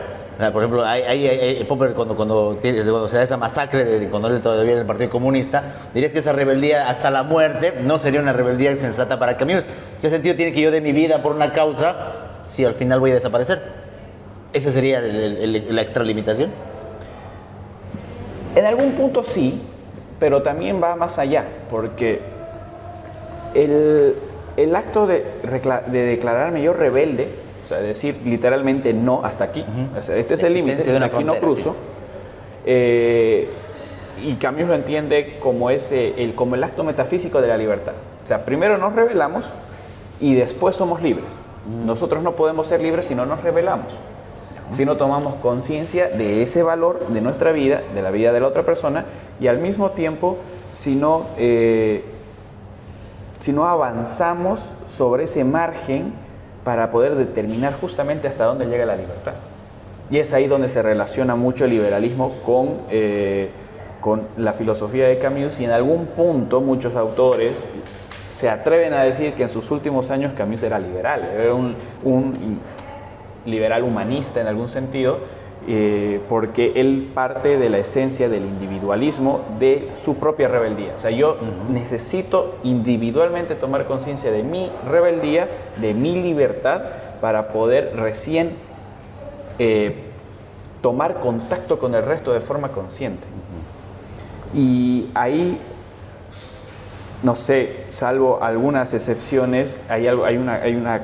Por 0.52 0.62
ejemplo, 0.62 0.84
hay, 0.84 1.02
hay- 1.02 1.26
hay- 1.28 1.64
Popper 1.64 1.92
cuando, 1.94 2.16
cuando, 2.16 2.58
tiene- 2.61 2.82
cuando 2.82 3.06
se 3.08 3.16
da 3.16 3.22
esa 3.22 3.37
masacre, 3.37 3.84
de, 3.84 4.08
cuando 4.08 4.28
él 4.28 4.40
todavía 4.42 4.72
era 4.72 4.80
el 4.80 4.87
Partido 4.87 5.11
Comunista, 5.11 5.62
dirías 5.94 6.12
que 6.12 6.18
esa 6.18 6.32
rebeldía 6.32 6.88
hasta 6.88 7.11
la 7.11 7.22
muerte 7.22 7.75
no 7.82 7.99
sería 7.99 8.20
una 8.20 8.32
rebeldía 8.32 8.75
sensata 8.76 9.18
para 9.18 9.37
Camus. 9.37 9.62
¿Qué 10.00 10.11
sentido 10.11 10.34
tiene 10.37 10.52
que 10.52 10.61
yo 10.61 10.70
dé 10.72 10.80
mi 10.80 10.92
vida 10.92 11.22
por 11.22 11.32
una 11.34 11.52
causa 11.52 11.96
si 12.42 12.64
al 12.64 12.75
final 12.75 12.99
voy 13.00 13.12
a 13.12 13.14
desaparecer? 13.14 13.81
¿Esa 14.52 14.71
sería 14.71 14.99
el- 14.99 15.54
el- 15.56 15.75
la 15.75 15.82
extralimitación? 15.82 16.50
En 18.54 18.66
algún 18.66 18.92
punto 18.92 19.23
sí, 19.23 19.61
pero 20.21 20.42
también 20.42 20.82
va 20.82 20.94
más 20.94 21.18
allá, 21.18 21.47
porque 21.71 22.21
el, 23.54 24.14
el 24.56 24.76
acto 24.76 25.06
de, 25.06 25.25
declararme 25.90 26.62
yo 26.62 26.75
rebelde, 26.75 27.28
o 27.64 27.68
sea, 27.68 27.78
decir 27.78 28.16
literalmente 28.25 28.92
no 28.92 29.25
hasta 29.25 29.44
aquí, 29.44 29.64
o 29.99 30.02
sea, 30.02 30.16
este 30.16 30.35
es 30.35 30.42
el 30.42 30.52
límite, 30.54 30.97
aquí 30.99 31.25
no 31.25 31.37
cruzo, 31.37 31.76
eh, 32.66 33.49
y 34.23 34.35
Camus 34.35 34.68
lo 34.68 34.75
entiende 34.75 35.38
como, 35.40 35.71
ese, 35.71 36.23
el, 36.23 36.35
como 36.35 36.54
el 36.54 36.62
acto 36.62 36.85
metafísico 36.85 37.40
de 37.40 37.49
la 37.49 37.56
libertad. 37.56 37.94
O 38.25 38.28
sea, 38.28 38.44
primero 38.44 38.76
nos 38.78 38.94
rebelamos 38.94 39.47
y 40.21 40.35
después 40.35 40.76
somos 40.76 41.02
libres. 41.02 41.40
Nosotros 41.85 42.23
no 42.23 42.32
podemos 42.32 42.68
ser 42.68 42.80
libres 42.82 43.06
si 43.06 43.14
no 43.14 43.25
nos 43.26 43.42
rebelamos 43.42 43.92
si 44.75 44.85
no 44.85 44.97
tomamos 44.97 45.35
conciencia 45.37 46.09
de 46.09 46.43
ese 46.43 46.62
valor 46.62 47.09
de 47.09 47.21
nuestra 47.21 47.52
vida, 47.52 47.83
de 47.95 48.02
la 48.02 48.11
vida 48.11 48.33
de 48.33 48.41
la 48.41 48.47
otra 48.47 48.64
persona, 48.64 49.05
y 49.41 49.47
al 49.47 49.59
mismo 49.59 49.91
tiempo, 49.91 50.38
si 50.71 50.95
no, 50.95 51.26
eh, 51.37 52.05
si 53.38 53.52
no 53.52 53.67
avanzamos 53.67 54.73
sobre 54.87 55.25
ese 55.25 55.45
margen 55.45 56.12
para 56.64 56.91
poder 56.91 57.17
determinar 57.17 57.75
justamente 57.81 58.29
hasta 58.29 58.45
dónde 58.45 58.67
llega 58.67 58.87
la 58.87 58.97
libertad. 58.97 59.35
Y 60.11 60.19
es 60.19 60.33
ahí 60.33 60.47
donde 60.47 60.69
se 60.69 60.83
relaciona 60.83 61.37
mucho 61.37 61.64
el 61.64 61.71
liberalismo 61.71 62.33
con, 62.45 62.79
eh, 62.91 63.50
con 64.00 64.23
la 64.37 64.52
filosofía 64.52 65.09
de 65.09 65.19
Camus 65.19 65.61
y 65.61 65.64
en 65.64 65.71
algún 65.71 66.07
punto 66.07 66.61
muchos 66.61 66.97
autores 66.97 67.64
se 68.31 68.49
atreven 68.49 68.95
a 68.95 69.02
decir 69.02 69.35
que 69.35 69.45
en 69.45 69.49
sus 69.49 69.71
últimos 69.71 70.11
años 70.11 70.33
Camus 70.37 70.62
era 70.62 70.79
liberal, 70.79 71.29
era 71.35 71.55
un 71.55 71.76
liberal 73.46 73.82
humanista 73.84 74.40
en 74.40 74.46
algún 74.46 74.68
sentido, 74.68 75.18
eh, 75.68 76.20
porque 76.28 76.72
él 76.75 77.11
parte 77.14 77.56
de 77.56 77.70
la 77.70 77.78
esencia 77.78 78.28
del 78.28 78.44
individualismo, 78.44 79.42
de 79.58 79.90
su 79.94 80.16
propia 80.16 80.49
rebeldía. 80.49 80.94
O 80.96 80.99
sea, 80.99 81.11
yo 81.11 81.37
necesito 81.70 82.56
individualmente 82.64 83.54
tomar 83.54 83.87
conciencia 83.87 84.32
de 84.32 84.42
mi 84.42 84.70
rebeldía, 84.88 85.49
de 85.80 85.94
mi 85.94 86.20
libertad, 86.20 86.82
para 87.20 87.49
poder 87.49 87.94
recién 87.94 88.50
eh, 89.61 89.94
tomar 90.80 91.20
contacto 91.20 91.78
con 91.78 91.94
el 91.94 92.04
resto 92.04 92.32
de 92.32 92.40
forma 92.40 92.68
consciente. 92.68 93.25
Y 94.52 95.08
ahí, 95.14 95.58
no 97.22 97.37
sé, 97.37 97.84
salvo 97.87 98.42
algunas 98.42 98.92
excepciones, 98.92 99.78
hay, 99.88 100.08
algo, 100.08 100.25
hay, 100.25 100.37
una, 100.37 100.54
hay, 100.54 100.75
una, 100.75 101.02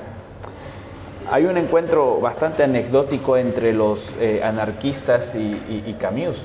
hay 1.30 1.44
un 1.46 1.56
encuentro 1.56 2.20
bastante 2.20 2.62
anecdótico 2.62 3.36
entre 3.36 3.72
los 3.72 4.12
eh, 4.20 4.40
anarquistas 4.42 5.34
y, 5.34 5.38
y- 5.38 5.84
y 5.86 5.94
Camus, 5.94 6.42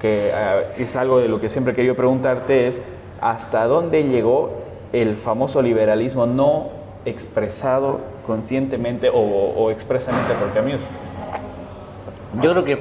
que 0.00 0.30
ah, 0.34 0.60
es 0.78 0.96
algo 0.96 1.18
de 1.18 1.28
lo 1.28 1.40
que 1.40 1.48
siempre 1.48 1.72
he 1.72 1.76
querido 1.76 1.94
preguntarte, 1.94 2.66
es 2.66 2.82
hasta 3.20 3.64
dónde 3.66 4.04
llegó 4.04 4.50
el 4.92 5.16
famoso 5.16 5.62
liberalismo 5.62 6.26
no 6.26 6.68
expresado 7.04 8.00
conscientemente 8.26 9.08
o, 9.10 9.18
o 9.18 9.70
expresamente 9.70 10.32
por 10.34 10.52
Camus. 10.52 10.80
Yo 12.42 12.50
creo 12.52 12.64
que, 12.64 12.78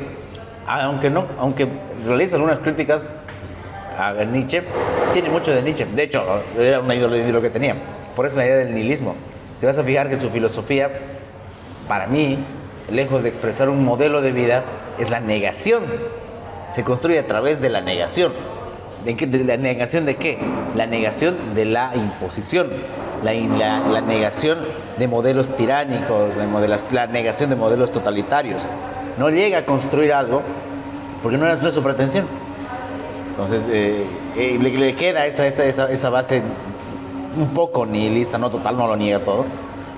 aunque 0.66 1.10
no, 1.10 1.26
aunque 1.40 1.68
realiza 2.06 2.36
algunas 2.36 2.60
críticas 2.60 3.02
a 4.00 4.14
Nietzsche, 4.26 4.64
tiene 5.14 5.30
mucho 5.30 5.52
de 5.52 5.62
Nietzsche. 5.62 5.86
De 5.86 6.04
hecho, 6.04 6.24
era 6.58 6.80
una 6.80 6.96
ídolo 6.96 7.16
ídolo 7.16 7.42
que 7.42 7.50
tenía. 7.52 7.76
Por 8.16 8.26
eso 8.26 8.36
la 8.38 8.46
idea 8.46 8.58
del 8.58 8.74
nihilismo. 8.74 9.14
Si 9.60 9.66
vas 9.68 9.78
a 9.78 9.84
fijar 9.84 10.10
que 10.10 10.18
su 10.20 10.30
filosofía, 10.30 10.90
para 11.88 12.08
mí, 12.08 12.38
lejos 12.92 13.24
de 13.24 13.30
expresar 13.30 13.70
un 13.70 13.84
modelo 13.84 14.22
de 14.22 14.32
vida, 14.32 14.64
es 15.00 15.10
la 15.10 15.20
negación. 15.20 15.84
Se 16.74 16.84
construye 16.84 17.20
a 17.20 17.28
través 17.28 17.62
de 17.62 17.70
la 17.70 17.82
negación. 17.82 18.34
¿De, 19.06 19.16
qué? 19.16 19.28
¿De 19.28 19.44
la 19.44 19.58
negación 19.58 20.06
de 20.06 20.16
qué? 20.16 20.38
La 20.76 20.86
negación 20.88 21.36
de 21.56 21.66
la 21.66 21.92
imposición, 21.96 22.70
la, 23.24 23.34
la- 23.34 23.80
la 23.88 24.02
negación 24.02 24.60
de 24.98 25.08
modelos 25.08 25.56
tiránicos, 25.56 26.36
de 26.36 26.46
modelos- 26.48 26.92
la 26.92 27.08
negación 27.08 27.50
de 27.50 27.56
modelos 27.56 27.92
totalitarios. 27.92 28.62
No 29.18 29.30
llega 29.30 29.60
a 29.60 29.66
construir 29.66 30.14
algo 30.14 30.42
porque 31.22 31.38
no 31.38 31.48
es 31.48 31.60
su 31.74 31.84
pretensión. 31.84 32.26
Entonces, 33.32 33.64
eh, 33.70 34.06
eh, 34.38 34.58
le, 34.62 34.70
le 34.72 34.96
queda 34.96 35.26
esa, 35.26 35.48
esa, 35.48 35.66
esa, 35.66 35.90
esa 35.92 36.10
base 36.10 36.42
un 37.36 37.50
poco 37.50 37.86
nihilista, 37.86 38.38
no 38.38 38.50
total, 38.52 38.78
no 38.78 38.88
lo 38.88 38.96
niega 38.96 39.20
todo, 39.20 39.46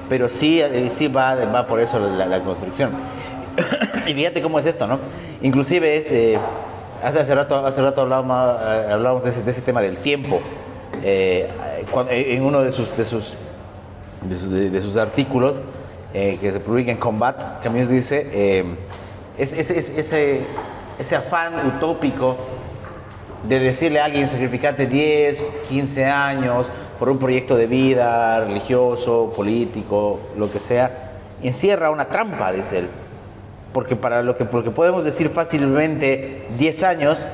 pero 0.09 0.29
sí, 0.29 0.61
eh, 0.61 0.89
sí 0.93 1.07
va, 1.07 1.35
va 1.45 1.67
por 1.67 1.79
eso 1.79 1.99
la, 1.99 2.25
la 2.25 2.39
construcción. 2.41 2.91
y 4.07 4.13
fíjate 4.13 4.41
cómo 4.41 4.59
es 4.59 4.65
esto, 4.65 4.87
¿no? 4.87 4.99
Inclusive 5.41 5.97
es, 5.97 6.11
eh, 6.11 6.37
hace, 7.03 7.19
hace 7.19 7.35
rato, 7.35 7.65
hace 7.65 7.81
rato 7.81 8.01
hablábamos, 8.01 8.57
eh, 8.61 8.87
hablábamos 8.93 9.23
de, 9.23 9.29
ese, 9.31 9.43
de 9.43 9.51
ese 9.51 9.61
tema 9.61 9.81
del 9.81 9.97
tiempo. 9.97 10.39
Eh, 11.03 11.49
cuando- 11.91 12.11
en 12.11 12.43
uno 12.43 12.61
de 12.61 12.71
sus, 12.71 12.95
de 12.97 13.05
sus, 13.05 13.33
de 14.21 14.35
sus, 14.37 14.49
de- 14.51 14.69
de 14.69 14.81
sus 14.81 14.97
artículos 14.97 15.61
eh, 16.13 16.37
que 16.39 16.51
se 16.51 16.59
publica 16.59 16.91
en 16.91 16.97
Combat, 16.97 17.61
Camus 17.61 17.89
dice, 17.89 18.27
eh, 18.31 18.63
es, 19.37 19.53
es- 19.53 19.69
es- 19.69 19.89
ese, 19.89 20.41
ese 20.97 21.15
afán 21.15 21.53
utópico 21.67 22.37
de 23.47 23.59
decirle 23.59 23.99
a 23.99 24.05
alguien 24.05 24.29
sacrificarte 24.29 24.87
10, 24.87 25.37
15 25.69 26.05
años 26.05 26.65
por 26.99 27.09
un 27.09 27.17
proyecto 27.17 27.57
de 27.57 27.67
vida 27.67 28.39
religioso, 28.41 29.33
político, 29.35 30.19
lo 30.37 30.51
que 30.51 30.59
sea, 30.59 31.11
encierra 31.43 31.91
una 31.91 32.05
trampa, 32.05 32.51
dice 32.51 32.79
él. 32.79 32.87
Porque 33.73 33.95
para 33.95 34.23
lo 34.23 34.35
que 34.35 34.45
porque 34.45 34.71
podemos 34.71 35.03
decir 35.03 35.29
fácilmente 35.29 36.47
10 36.57 36.83
años, 36.83 37.25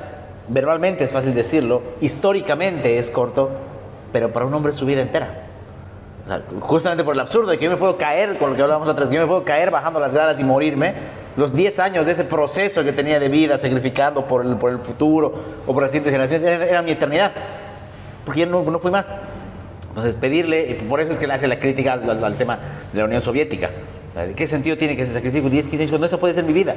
verbalmente 0.47 1.03
es 1.03 1.11
fácil 1.11 1.33
decirlo, 1.33 1.81
históricamente 2.01 2.97
es 2.97 3.09
corto, 3.09 3.49
pero 4.11 4.33
para 4.33 4.45
un 4.45 4.53
hombre 4.53 4.71
es 4.71 4.77
su 4.77 4.85
vida 4.85 5.01
entera. 5.01 5.43
O 6.25 6.27
sea, 6.27 6.41
justamente 6.59 7.03
por 7.03 7.13
el 7.13 7.19
absurdo 7.19 7.51
de 7.51 7.57
que 7.57 7.65
yo 7.65 7.71
me 7.71 7.77
puedo 7.77 7.97
caer, 7.97 8.37
con 8.37 8.51
lo 8.51 8.55
que 8.55 8.61
hablábamos 8.61 8.87
atrás, 8.89 9.09
que 9.09 9.15
yo 9.15 9.21
me 9.21 9.27
puedo 9.27 9.43
caer 9.43 9.71
bajando 9.71 9.99
las 9.99 10.13
gradas 10.13 10.39
y 10.39 10.43
morirme, 10.43 10.93
los 11.37 11.53
10 11.53 11.79
años 11.79 12.05
de 12.05 12.11
ese 12.11 12.23
proceso 12.23 12.83
que 12.83 12.91
tenía 12.91 13.19
de 13.19 13.29
vida, 13.29 13.57
sacrificando 13.57 14.25
por 14.25 14.45
el, 14.45 14.55
por 14.57 14.71
el 14.71 14.79
futuro 14.79 15.33
o 15.65 15.73
por 15.73 15.81
las 15.81 15.91
siguientes 15.91 16.11
generaciones, 16.11 16.69
era, 16.69 16.81
mi 16.81 16.91
eternidad. 16.91 17.31
Porque 18.25 18.41
ya 18.41 18.45
no, 18.45 18.63
no 18.63 18.79
fui 18.79 18.91
más. 18.91 19.07
Entonces, 19.91 20.15
pedirle, 20.15 20.69
y 20.71 20.73
por 20.85 21.01
eso 21.01 21.11
es 21.11 21.17
que 21.17 21.27
le 21.27 21.33
hace 21.33 21.47
la 21.47 21.59
crítica 21.59 21.93
al, 21.93 22.23
al- 22.23 22.35
tema 22.35 22.57
de 22.93 22.99
la 22.99 23.05
Unión 23.05 23.21
Soviética. 23.21 23.69
¿de 24.15 24.33
¿Qué 24.33 24.47
sentido 24.47 24.77
tiene 24.77 24.95
que 24.95 25.05
se 25.05 25.13
sacrifique 25.13 25.49
10, 25.49 25.65
15 25.67 25.77
años 25.83 25.89
cuando 25.91 26.07
eso 26.07 26.19
puede 26.19 26.33
ser 26.33 26.43
mi 26.45 26.53
vida? 26.53 26.75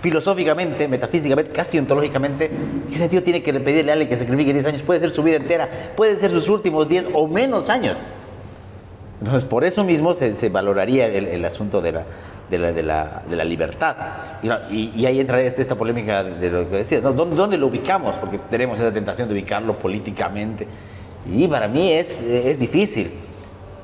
Filosóficamente, 0.00 0.86
metafísicamente, 0.86 1.50
casi 1.50 1.76
ontológicamente, 1.78 2.48
¿qué 2.88 2.96
sentido 2.96 3.22
tiene 3.24 3.42
que 3.42 3.52
pedirle 3.54 3.90
a 3.90 3.94
alguien 3.94 4.08
que 4.08 4.16
sacrifique 4.16 4.52
10 4.52 4.66
años? 4.66 4.82
Puede 4.82 5.00
ser 5.00 5.10
su 5.10 5.24
vida 5.24 5.36
entera, 5.36 5.68
puede 5.96 6.14
ser 6.14 6.30
sus 6.30 6.48
últimos 6.48 6.88
10 6.88 7.06
o 7.14 7.26
menos 7.26 7.68
años. 7.68 7.98
Entonces, 9.20 9.44
por 9.44 9.64
eso 9.64 9.82
mismo 9.82 10.14
se, 10.14 10.36
se 10.36 10.48
valoraría 10.48 11.06
el, 11.06 11.26
el 11.26 11.44
asunto 11.44 11.80
de 11.80 11.90
la, 11.90 12.04
de 12.48 12.58
la, 12.58 12.72
de 12.72 12.82
la, 12.84 13.22
de 13.28 13.34
la 13.36 13.42
libertad. 13.44 13.96
Y, 14.70 14.92
y- 14.96 15.06
ahí 15.06 15.18
entra 15.18 15.40
este- 15.40 15.62
esta 15.62 15.74
polémica 15.74 16.22
de 16.22 16.48
lo 16.50 16.70
que 16.70 16.76
decías, 16.76 17.02
¿no? 17.02 17.12
¿Dónde, 17.12 17.34
dónde 17.34 17.58
lo 17.58 17.66
ubicamos? 17.66 18.14
Porque 18.16 18.38
tenemos 18.48 18.78
esa 18.78 18.92
tentación 18.92 19.26
de 19.26 19.34
ubicarlo 19.34 19.76
políticamente. 19.76 20.68
Y 21.30 21.46
para 21.48 21.68
mí 21.68 21.92
es, 21.92 22.20
es 22.22 22.58
difícil. 22.58 23.10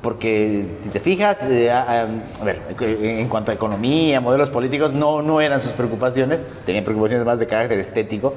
Porque 0.01 0.65
si 0.81 0.89
te 0.89 0.99
fijas, 0.99 1.43
eh, 1.45 1.71
a, 1.71 2.03
a- 2.03 2.43
ver, 2.43 2.59
en 2.79 3.27
cuanto 3.27 3.51
a 3.51 3.55
economía, 3.55 4.21
modelos 4.21 4.49
políticos, 4.49 4.93
no, 4.93 5.21
no 5.23 5.41
eran 5.41 5.61
sus 5.61 5.71
preocupaciones, 5.71 6.41
tenían 6.65 6.83
preocupaciones 6.83 7.25
más 7.25 7.39
de 7.39 7.47
carácter 7.47 7.79
estético, 7.79 8.33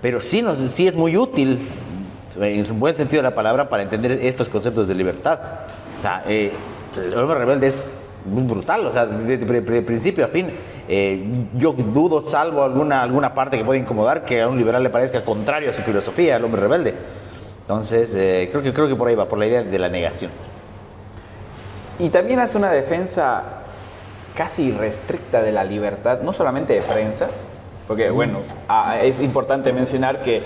pero 0.00 0.18
sí, 0.20 0.40
nos, 0.40 0.58
sí 0.70 0.86
es 0.86 0.94
muy 0.96 1.16
útil, 1.16 1.68
en 2.40 2.64
su 2.64 2.74
buen 2.74 2.94
sentido 2.94 3.22
de 3.22 3.28
la 3.28 3.34
palabra, 3.34 3.68
para 3.68 3.82
entender 3.82 4.12
estos 4.12 4.48
conceptos 4.48 4.88
de 4.88 4.94
libertad. 4.94 5.38
O 5.98 6.02
sea, 6.02 6.24
eh, 6.26 6.52
el 6.96 7.18
hombre 7.18 7.38
rebelde 7.38 7.66
es 7.66 7.84
brutal, 8.24 8.86
o 8.86 8.90
sea, 8.90 9.04
de, 9.04 9.36
de- 9.36 9.60
de 9.60 9.82
principio 9.82 10.24
a 10.24 10.28
fin. 10.28 10.48
Eh, 10.88 11.22
yo 11.58 11.72
dudo, 11.74 12.22
salvo 12.22 12.62
alguna, 12.64 13.02
alguna 13.02 13.34
parte 13.34 13.58
que 13.58 13.64
pueda 13.64 13.78
incomodar, 13.78 14.24
que 14.24 14.40
a 14.40 14.48
un 14.48 14.56
liberal 14.56 14.82
le 14.82 14.88
parezca 14.88 15.22
contrario 15.22 15.68
a 15.68 15.72
su 15.74 15.82
filosofía, 15.82 16.36
el 16.36 16.44
hombre 16.44 16.62
rebelde. 16.62 16.94
Entonces, 17.64 18.14
eh, 18.14 18.48
creo, 18.50 18.62
que, 18.62 18.74
creo 18.74 18.88
que 18.88 18.94
por 18.94 19.08
ahí 19.08 19.14
va, 19.14 19.26
por 19.26 19.38
la 19.38 19.46
idea 19.46 19.62
de 19.62 19.78
la 19.78 19.88
negación. 19.88 20.30
Y 21.98 22.10
también 22.10 22.38
hace 22.40 22.58
una 22.58 22.70
defensa 22.70 23.42
casi 24.34 24.70
restricta 24.72 25.42
de 25.42 25.52
la 25.52 25.64
libertad, 25.64 26.20
no 26.20 26.32
solamente 26.32 26.74
de 26.74 26.82
prensa, 26.82 27.28
porque 27.86 28.10
bueno, 28.10 28.40
es 29.00 29.20
importante 29.20 29.72
mencionar 29.72 30.22
que 30.22 30.42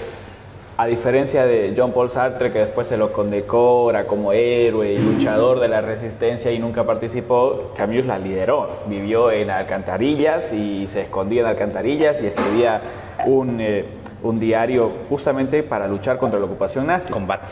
a 0.77 0.87
diferencia 0.87 1.45
de 1.45 1.75
John 1.77 1.91
Paul 1.91 2.09
Sartre, 2.09 2.53
que 2.53 2.61
después 2.61 2.87
se 2.87 2.97
lo 2.97 3.13
condecora 3.13 4.07
como 4.07 4.33
héroe 4.33 4.93
y 4.93 4.99
luchador 4.99 5.59
de 5.59 5.67
la 5.67 5.81
resistencia 5.81 6.53
y 6.53 6.61
nunca 6.61 6.85
participó, 6.85 7.73
Camus 7.77 8.07
la 8.07 8.17
lideró. 8.17 8.69
Vivió 8.87 9.33
en 9.33 9.51
alcantarillas 9.51 10.53
y 10.53 10.87
se 10.87 11.03
escondía 11.03 11.41
en 11.41 11.47
alcantarillas 11.49 12.23
y 12.23 12.29
escribía 12.29 12.83
un, 13.27 13.61
eh, 13.61 13.87
un 14.23 14.41
diario 14.41 14.93
justamente 15.09 15.63
para 15.63 15.87
luchar 15.87 16.19
contra 16.19 16.39
la 16.39 16.47
ocupación 16.47 16.87
nazi. 16.87 17.13
Combate. 17.13 17.47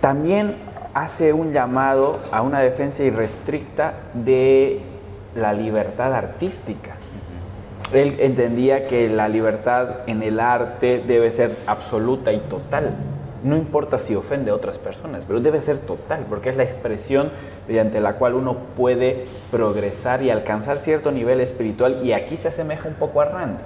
También 0.00 0.56
hace 0.94 1.32
un 1.32 1.52
llamado 1.52 2.18
a 2.32 2.42
una 2.42 2.60
defensa 2.60 3.02
irrestricta 3.02 3.94
de 4.14 4.80
la 5.34 5.52
libertad 5.52 6.14
artística. 6.14 6.96
Él 7.92 8.16
entendía 8.18 8.86
que 8.86 9.08
la 9.08 9.28
libertad 9.28 10.00
en 10.06 10.22
el 10.22 10.40
arte 10.40 11.02
debe 11.06 11.30
ser 11.30 11.56
absoluta 11.66 12.32
y 12.32 12.38
total. 12.40 12.94
No 13.44 13.56
importa 13.56 13.98
si 13.98 14.16
ofende 14.16 14.50
a 14.50 14.54
otras 14.54 14.78
personas, 14.78 15.24
pero 15.26 15.40
debe 15.40 15.60
ser 15.60 15.78
total, 15.78 16.24
porque 16.28 16.48
es 16.48 16.56
la 16.56 16.64
expresión 16.64 17.30
mediante 17.68 18.00
la 18.00 18.14
cual 18.14 18.34
uno 18.34 18.56
puede 18.76 19.26
progresar 19.50 20.22
y 20.22 20.30
alcanzar 20.30 20.78
cierto 20.78 21.12
nivel 21.12 21.40
espiritual. 21.40 22.00
Y 22.02 22.12
aquí 22.12 22.36
se 22.36 22.48
asemeja 22.48 22.88
un 22.88 22.94
poco 22.94 23.20
a 23.20 23.26
Rand. 23.26 23.58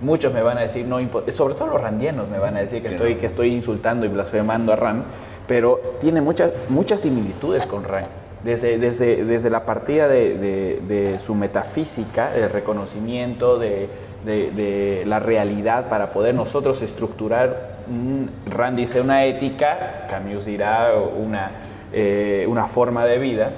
Muchos 0.00 0.32
me 0.32 0.42
van 0.42 0.58
a 0.58 0.60
decir, 0.62 0.86
no, 0.86 0.98
sobre 1.28 1.54
todo 1.54 1.66
los 1.68 1.80
randianos 1.80 2.28
me 2.28 2.38
van 2.38 2.56
a 2.56 2.60
decir 2.60 2.82
que 2.82 2.90
estoy, 2.90 3.14
que 3.16 3.26
estoy 3.26 3.52
insultando 3.54 4.06
y 4.06 4.08
blasfemando 4.08 4.72
a 4.72 4.76
Rand, 4.76 5.02
pero 5.46 5.80
tiene 6.00 6.20
muchas, 6.20 6.52
muchas 6.68 7.00
similitudes 7.00 7.66
con 7.66 7.82
Rand. 7.84 8.06
Desde, 8.44 8.78
desde, 8.78 9.24
desde 9.24 9.50
la 9.50 9.66
partida 9.66 10.06
de, 10.06 10.38
de- 10.38 10.80
de 10.86 11.18
su 11.18 11.34
metafísica, 11.34 12.30
del 12.30 12.48
reconocimiento 12.50 13.58
de, 13.58 13.88
de- 14.24 14.50
de 14.52 15.02
la 15.06 15.18
realidad 15.18 15.88
para 15.88 16.10
poder 16.12 16.36
nosotros 16.36 16.80
estructurar, 16.80 17.78
un- 17.88 18.30
Rand 18.46 18.76
dice 18.76 19.00
una 19.00 19.24
ética, 19.24 20.06
Camus 20.08 20.44
dirá 20.44 20.92
una, 21.20 21.50
eh, 21.92 22.46
una 22.48 22.68
forma 22.68 23.04
de 23.06 23.18
vida 23.18 23.50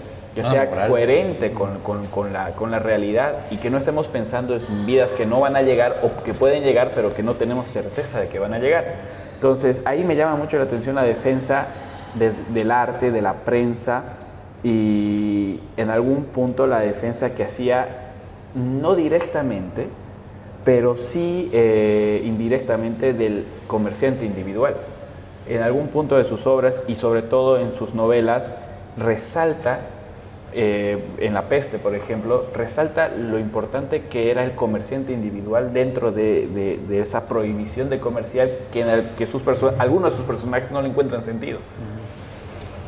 que 0.43 0.47
Una 0.49 0.51
sea 0.51 0.65
moral. 0.71 0.89
coherente 0.91 1.53
con, 1.53 1.79
con- 1.81 2.07
con 2.07 2.33
la, 2.33 2.51
con 2.53 2.71
la 2.71 2.79
realidad 2.79 3.35
y 3.51 3.57
que 3.59 3.71
no 3.71 3.79
estemos 3.79 4.09
pensando 4.09 4.55
en 4.57 4.87
vidas 4.87 5.13
que 5.15 5.27
no 5.27 5.41
van 5.41 5.57
a 5.57 5.63
llegar 5.63 6.01
o 6.03 6.23
que 6.23 6.35
pueden 6.35 6.63
llegar 6.63 6.93
pero 6.95 7.13
que 7.15 7.23
no 7.23 7.35
tenemos 7.35 7.69
certeza 7.69 8.21
de 8.21 8.29
que 8.29 8.39
van 8.39 8.55
a 8.55 8.59
llegar. 8.59 8.85
Entonces 9.35 9.83
ahí 9.85 10.05
me 10.05 10.17
llama 10.17 10.37
mucho 10.37 10.59
la 10.59 10.65
atención 10.65 10.95
la 10.97 11.03
defensa 11.05 11.67
des- 12.15 12.53
del 12.53 12.71
arte, 12.71 13.11
de 13.11 13.23
la 13.23 13.35
prensa 13.35 14.05
y 14.63 15.61
en 15.77 15.91
algún 15.91 16.25
punto 16.25 16.67
la 16.67 16.81
defensa 16.81 17.35
que 17.35 17.45
hacía 17.45 17.89
no 18.55 18.95
directamente, 18.97 19.87
pero 20.65 20.97
sí 20.97 21.49
eh, 21.53 22.21
indirectamente 22.25 23.15
del 23.15 23.47
comerciante 23.67 24.25
individual. 24.27 24.75
En 25.49 25.63
algún 25.63 25.89
punto 25.89 26.17
de 26.19 26.25
sus 26.25 26.47
obras 26.47 26.83
y 26.87 26.95
sobre 26.97 27.23
todo 27.23 27.59
en 27.59 27.75
sus 27.75 27.95
novelas 27.95 28.53
resalta, 28.99 29.81
eh, 30.53 30.99
en 31.19 31.35
La 31.35 31.49
Peste 31.49 31.79
por 31.79 31.95
ejemplo, 31.95 32.47
resalta 32.55 33.09
lo 33.09 33.39
importante 33.39 34.03
que 34.11 34.31
era 34.31 34.43
el 34.45 34.53
comerciante 34.53 35.13
individual 35.13 35.73
dentro 35.73 36.11
de, 36.13 36.47
de- 36.49 36.79
de 36.89 37.01
esa 37.01 37.29
prohibición 37.29 37.89
de 37.91 38.01
comercial 38.01 38.51
que, 38.73 38.81
en 38.81 38.89
el- 38.89 39.09
que 39.17 39.27
sus 39.27 39.43
algunos 39.79 40.13
de 40.13 40.17
sus 40.17 40.27
personajes 40.27 40.73
no 40.73 40.83
le 40.83 40.89
encuentran 40.89 41.23
sentido. 41.23 41.59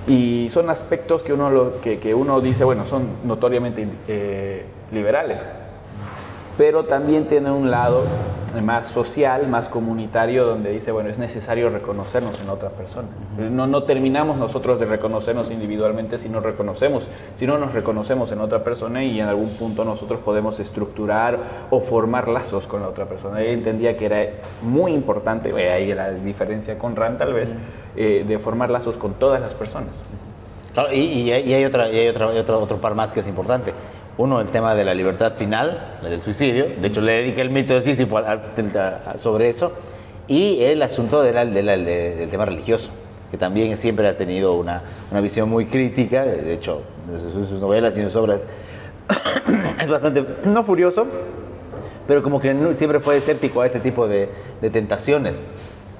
Y 0.07 0.49
son 0.51 0.69
aspectos 0.69 1.23
que 1.23 1.33
uno, 1.33 1.51
lo- 1.51 1.81
que, 1.81 1.99
que 2.01 2.15
uno 2.15 2.41
dice, 2.41 2.65
bueno, 2.65 2.87
son 2.87 3.05
notoriamente 3.25 3.87
eh, 4.09 4.65
liberales, 4.91 5.41
pero 6.57 6.85
también 6.85 7.27
tiene 7.27 7.51
un 7.51 7.71
lado 7.71 8.05
más 8.61 8.89
social, 8.89 9.49
más 9.49 9.69
comunitario, 9.69 10.45
donde 10.45 10.71
dice, 10.71 10.93
bueno, 10.93 11.09
es 11.09 11.19
necesario 11.19 11.71
reconocernos 11.71 12.39
en 12.41 12.51
otra 12.51 12.69
persona. 12.69 13.09
No, 13.39 13.67
no 13.67 13.85
terminamos 13.85 14.37
nosotros 14.37 14.79
de 14.79 14.87
reconocernos 14.87 15.51
individualmente 15.51 16.19
si 16.19 16.29
no 16.29 16.41
reconocemos, 16.41 17.09
si 17.37 17.47
no 17.47 17.57
nos 17.57 17.73
reconocemos 17.73 18.31
en 18.33 18.41
otra 18.41 18.63
persona 18.63 19.03
y 19.05 19.21
en 19.21 19.29
algún 19.29 19.51
punto 19.51 19.85
nosotros 19.85 20.21
podemos 20.21 20.61
estructurar 20.61 21.39
o 21.71 21.81
formar 21.81 22.29
lazos 22.29 22.67
con 22.67 22.83
la 22.83 22.89
otra 22.89 23.07
persona. 23.07 23.41
Él 23.41 23.55
entendía 23.55 23.97
que 23.97 24.07
era 24.07 24.27
muy 24.61 24.93
importante, 24.93 25.53
ahí 25.71 25.95
la 25.95 26.11
diferencia 26.11 26.77
con 26.77 26.95
Rand 26.95 27.19
tal 27.19 27.33
vez, 27.33 27.55
eh, 27.97 28.25
de 28.27 28.39
formar 28.39 28.71
lazos 28.71 28.99
con 28.99 29.15
todas 29.15 29.41
las 29.41 29.55
personas. 29.55 29.91
Claro, 30.75 30.93
y, 30.93 31.31
y 31.31 31.33
hay, 31.33 31.65
otra, 31.65 31.91
y 31.91 31.99
hay 31.99 32.09
otra, 32.09 32.29
otro, 32.29 32.61
otro 32.61 32.77
par 32.79 32.95
más 32.95 33.13
que 33.13 33.21
es 33.21 33.29
importante. 33.29 33.73
Uno, 34.19 34.41
el 34.41 34.49
tema 34.49 34.75
de 34.75 34.85
la 34.85 34.95
libertad 34.95 35.33
final, 35.39 35.99
la 36.03 36.09
del 36.11 36.21
suicidio. 36.21 36.67
De 36.81 36.89
hecho, 36.89 37.01
le 37.01 37.13
dediqué 37.13 37.41
el 37.41 37.51
mito 37.51 37.75
de 37.75 37.83
Sísifo 37.83 38.21
sobre 39.19 39.49
eso. 39.49 39.73
Y 40.29 40.63
el 40.63 40.83
asunto 40.83 41.23
de 41.23 41.33
del 41.33 42.31
tema 42.31 42.45
religioso, 42.45 42.91
que 43.31 43.39
también 43.39 43.77
siempre 43.77 44.07
ha 44.07 44.17
tenido 44.17 44.55
una, 44.55 44.83
una 45.11 45.21
visión 45.21 45.49
muy 45.49 45.67
crítica. 45.67 46.25
De 46.25 46.53
hecho, 46.53 46.83
sus, 47.33 47.49
sus 47.49 47.61
novelas 47.61 47.97
y 47.97 48.03
sus 48.03 48.15
obras 48.17 48.43
es 49.81 49.89
bastante, 49.89 50.25
no 50.45 50.63
furioso, 50.63 51.07
pero 52.07 52.23
como 52.23 52.41
que 52.41 52.75
siempre 52.75 53.01
fue 53.01 53.17
escéptico 53.17 53.63
a 53.63 53.67
ese 53.67 53.81
tipo 53.81 54.07
de 54.07 54.29
tentaciones. 54.71 55.35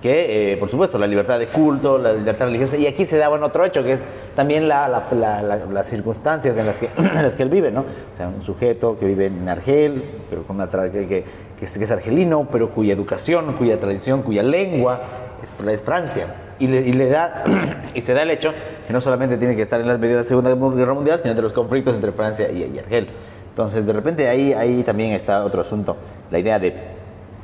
Que, 0.03 0.53
eh, 0.53 0.57
por 0.57 0.69
supuesto, 0.69 0.99
la 0.99 1.07
libertad 1.07 1.39
de 1.39 1.47
culto, 1.47 1.97
la 1.97 2.13
libertad 2.13 2.47
religiosa, 2.47 2.77
y 2.77 2.89
aquí 2.89 3.07
se 3.07 3.17
daba 3.19 3.37
en 3.37 3.45
otro 3.45 3.65
hecho, 3.65 3.85
que 3.85 3.93
es 3.93 4.01
también 4.35 4.67
la- 4.67 4.89
la- 4.89 5.07
la- 5.13 5.43
la- 5.43 5.57
las 5.65 5.87
circunstancias 5.87 6.57
en 6.57 6.67
las, 6.67 6.77
que, 6.77 6.91
en 6.97 7.23
las 7.23 7.35
que 7.35 7.45
él 7.45 7.49
vive, 7.49 7.71
¿no? 7.71 7.83
O 7.83 8.17
sea, 8.17 8.27
un 8.29 8.43
sujeto 8.43 8.99
que 8.99 9.07
vive 9.07 9.27
en 9.27 9.49
Argel, 9.49 10.03
pero 10.29 10.43
con 10.43 10.57
una 10.57 10.69
tra- 10.69 10.91
que, 10.91 11.07
que- 11.07 11.25
que 11.59 11.65
es 11.65 11.91
argelino, 11.93 12.49
pero 12.51 12.71
cuya 12.71 12.93
educación, 12.95 13.53
cuya 13.53 13.79
tradición, 13.79 14.23
cuya 14.23 14.43
lengua 14.43 15.01
es, 15.45 15.69
es 15.69 15.83
Francia. 15.83 16.27
Y 16.59 16.67
le, 16.67 16.81
y 16.81 16.93
le 16.93 17.09
da, 17.09 17.45
y 17.95 18.01
se 18.01 18.13
da 18.13 18.23
el 18.23 18.31
hecho 18.33 18.53
que 18.89 18.93
no 18.93 19.01
solamente 19.01 19.37
tiene 19.37 19.55
que 19.55 19.63
estar 19.63 19.81
en 19.81 19.87
las 19.87 20.01
medidas 20.01 20.29
de 20.29 20.35
la 20.37 20.43
Segunda 20.43 20.75
Guerra 20.77 20.95
Mundial, 20.95 21.21
sino 21.23 21.33
de 21.35 21.43
los 21.43 21.53
conflictos 21.53 21.95
entre 21.95 22.11
Francia 22.11 22.51
y, 22.51 22.65
y 22.75 22.79
Argel. 22.81 23.07
Entonces, 23.51 23.87
de 23.87 23.93
repente 23.93 24.29
ahí, 24.29 24.53
ahí 24.53 24.83
también 24.83 25.13
está 25.13 25.45
otro 25.45 25.61
asunto, 25.61 25.97
la 26.31 26.39
idea 26.41 26.59
de, 26.59 26.75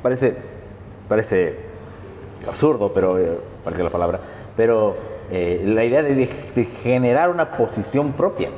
parece, 0.03 0.33
parece 1.07 1.68
absurdo, 2.47 2.91
pero, 2.93 3.17
eh, 3.17 3.37
la 3.77 3.89
palabra, 3.89 4.19
pero 4.55 4.95
eh, 5.31 5.61
la 5.65 5.83
idea 5.83 6.01
de, 6.03 6.15
de 6.55 6.65
generar 6.83 7.29
una 7.29 7.51
posición 7.51 8.13
propia, 8.13 8.49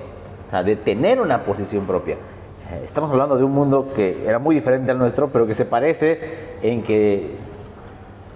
o 0.48 0.50
sea, 0.52 0.64
de 0.64 0.76
tener 0.76 1.20
una 1.22 1.44
posición 1.44 1.86
propia. 1.86 2.16
Eh, 2.16 2.82
Estamos 2.84 3.12
hablando 3.12 3.38
de 3.38 3.44
un 3.44 3.52
mundo 3.52 3.90
que 3.96 4.24
era 4.26 4.40
muy 4.40 4.56
diferente 4.56 4.92
al 4.92 4.98
nuestro, 4.98 5.30
pero 5.30 5.46
que 5.46 5.54
se 5.54 5.66
parece 5.66 6.20
en 6.62 6.82
que 6.84 7.36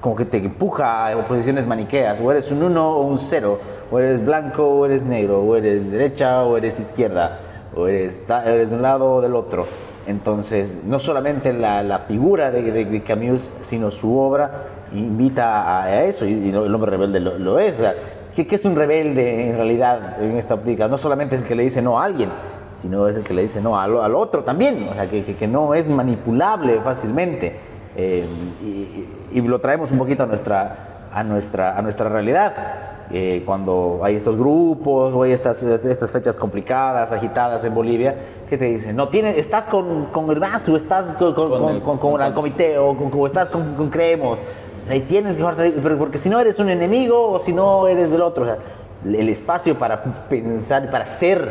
como 0.02 0.16
que 0.16 0.26
te 0.26 0.38
empuja 0.38 1.08
a 1.08 1.18
posiciones 1.28 1.66
maniqueas, 1.66 2.20
o 2.22 2.32
eres 2.32 2.52
un 2.52 2.62
uno 2.62 2.98
o 2.98 3.02
un 3.08 3.18
cero, 3.18 3.60
o 3.92 3.98
eres 4.00 4.24
blanco 4.24 4.64
o 4.68 4.86
eres 4.86 5.02
negro, 5.04 5.42
o 5.42 5.56
eres 5.56 5.90
derecha 5.90 6.44
o 6.44 6.58
eres 6.58 6.80
izquierda, 6.80 7.40
o 7.76 7.88
eres, 7.88 8.22
eres 8.46 8.70
de 8.70 8.76
un 8.76 8.82
lado 8.84 9.14
o 9.16 9.22
del 9.22 9.34
otro. 9.36 9.66
Entonces, 10.06 10.76
no 10.86 11.00
solamente 11.00 11.52
la, 11.54 11.82
la 11.82 12.00
figura 12.00 12.52
de, 12.52 12.62
de- 12.72 12.86
de 12.86 13.02
Camus, 13.02 13.50
sino 13.62 13.90
su 13.90 14.16
obra 14.20 14.52
invita 14.94 15.82
a, 15.84 16.04
eso, 16.04 16.26
y, 16.26 16.34
y 16.34 16.50
el 16.50 16.74
hombre 16.74 16.92
rebelde 16.92 17.20
lo, 17.20 17.38
lo 17.38 17.60
es. 17.60 17.76
O 17.76 17.80
sea, 17.80 17.96
¿qué, 18.36 18.46
qué 18.48 18.56
es 18.56 18.66
un 18.66 18.76
rebelde 18.76 19.50
en 19.50 19.56
realidad 19.56 20.22
en 20.22 20.38
esta 20.38 20.56
óptica? 20.56 20.88
No 20.88 20.98
solamente 20.98 21.36
es 21.36 21.42
el 21.42 21.48
que 21.48 21.56
le 21.56 21.64
dice 21.64 21.82
no 21.82 22.00
a 22.00 22.06
alguien, 22.06 22.30
sino 22.74 23.08
es 23.08 23.16
el 23.16 23.24
que 23.24 23.34
le 23.34 23.44
dice 23.44 23.62
no 23.62 23.80
al, 23.80 23.98
al 23.98 24.16
otro 24.16 24.44
también, 24.44 24.88
o 24.92 24.94
sea, 24.94 25.08
que, 25.10 25.24
que- 25.24 25.36
que 25.36 25.48
no 25.48 25.74
es 25.74 25.88
manipulable 25.88 26.80
fácilmente. 26.82 27.56
Eh, 27.98 28.26
y, 28.62 29.38
y- 29.38 29.42
lo 29.42 29.60
traemos 29.60 29.90
un 29.92 29.98
poquito 29.98 30.24
a 30.24 30.26
nuestra, 30.26 31.08
a 31.14 31.24
nuestra, 31.24 31.78
a 31.78 31.82
nuestra 31.82 32.10
realidad. 32.10 32.54
Eh, 33.12 33.44
cuando 33.46 34.00
hay 34.04 34.16
estos 34.16 34.36
grupos 34.36 35.14
o 35.14 35.22
hay 35.24 35.32
estas, 35.32 35.62
estas 35.62 36.12
fechas 36.12 36.36
complicadas, 36.36 37.12
agitadas 37.12 37.64
en 37.64 37.74
Bolivia, 37.76 38.16
que 38.50 38.58
te 38.58 38.66
dicen, 38.66 38.96
no, 38.96 39.10
tienes, 39.10 39.38
estás 39.38 39.68
con, 39.68 40.08
con 40.08 40.26
el 40.26 40.76
estás 40.76 41.06
con, 41.20 41.34
con, 41.36 41.50
Con 41.52 41.76
el- 41.76 41.82
el 42.30 42.34
comité 42.34 42.78
o, 42.80 42.90
o 42.92 43.28
estás 43.28 43.48
con, 43.50 43.76
con 43.76 43.90
Creemos. 43.90 44.40
O 44.86 44.88
sea, 44.88 44.96
y 44.96 45.02
tienes 45.02 45.36
que 45.36 45.42
jugar, 45.42 45.56
pero 45.82 45.98
porque 45.98 46.18
si 46.18 46.30
no 46.30 46.40
eres 46.40 46.60
un 46.60 46.70
enemigo 46.70 47.32
o 47.32 47.40
si 47.40 47.54
no 47.54 47.88
eres 47.88 48.12
del 48.12 48.22
otro. 48.22 48.44
O 48.44 48.48
sea, 48.48 48.58
el 49.06 49.30
espacio 49.30 49.76
para 49.78 50.04
pensar, 50.04 50.90
para 50.92 51.06
ser 51.06 51.48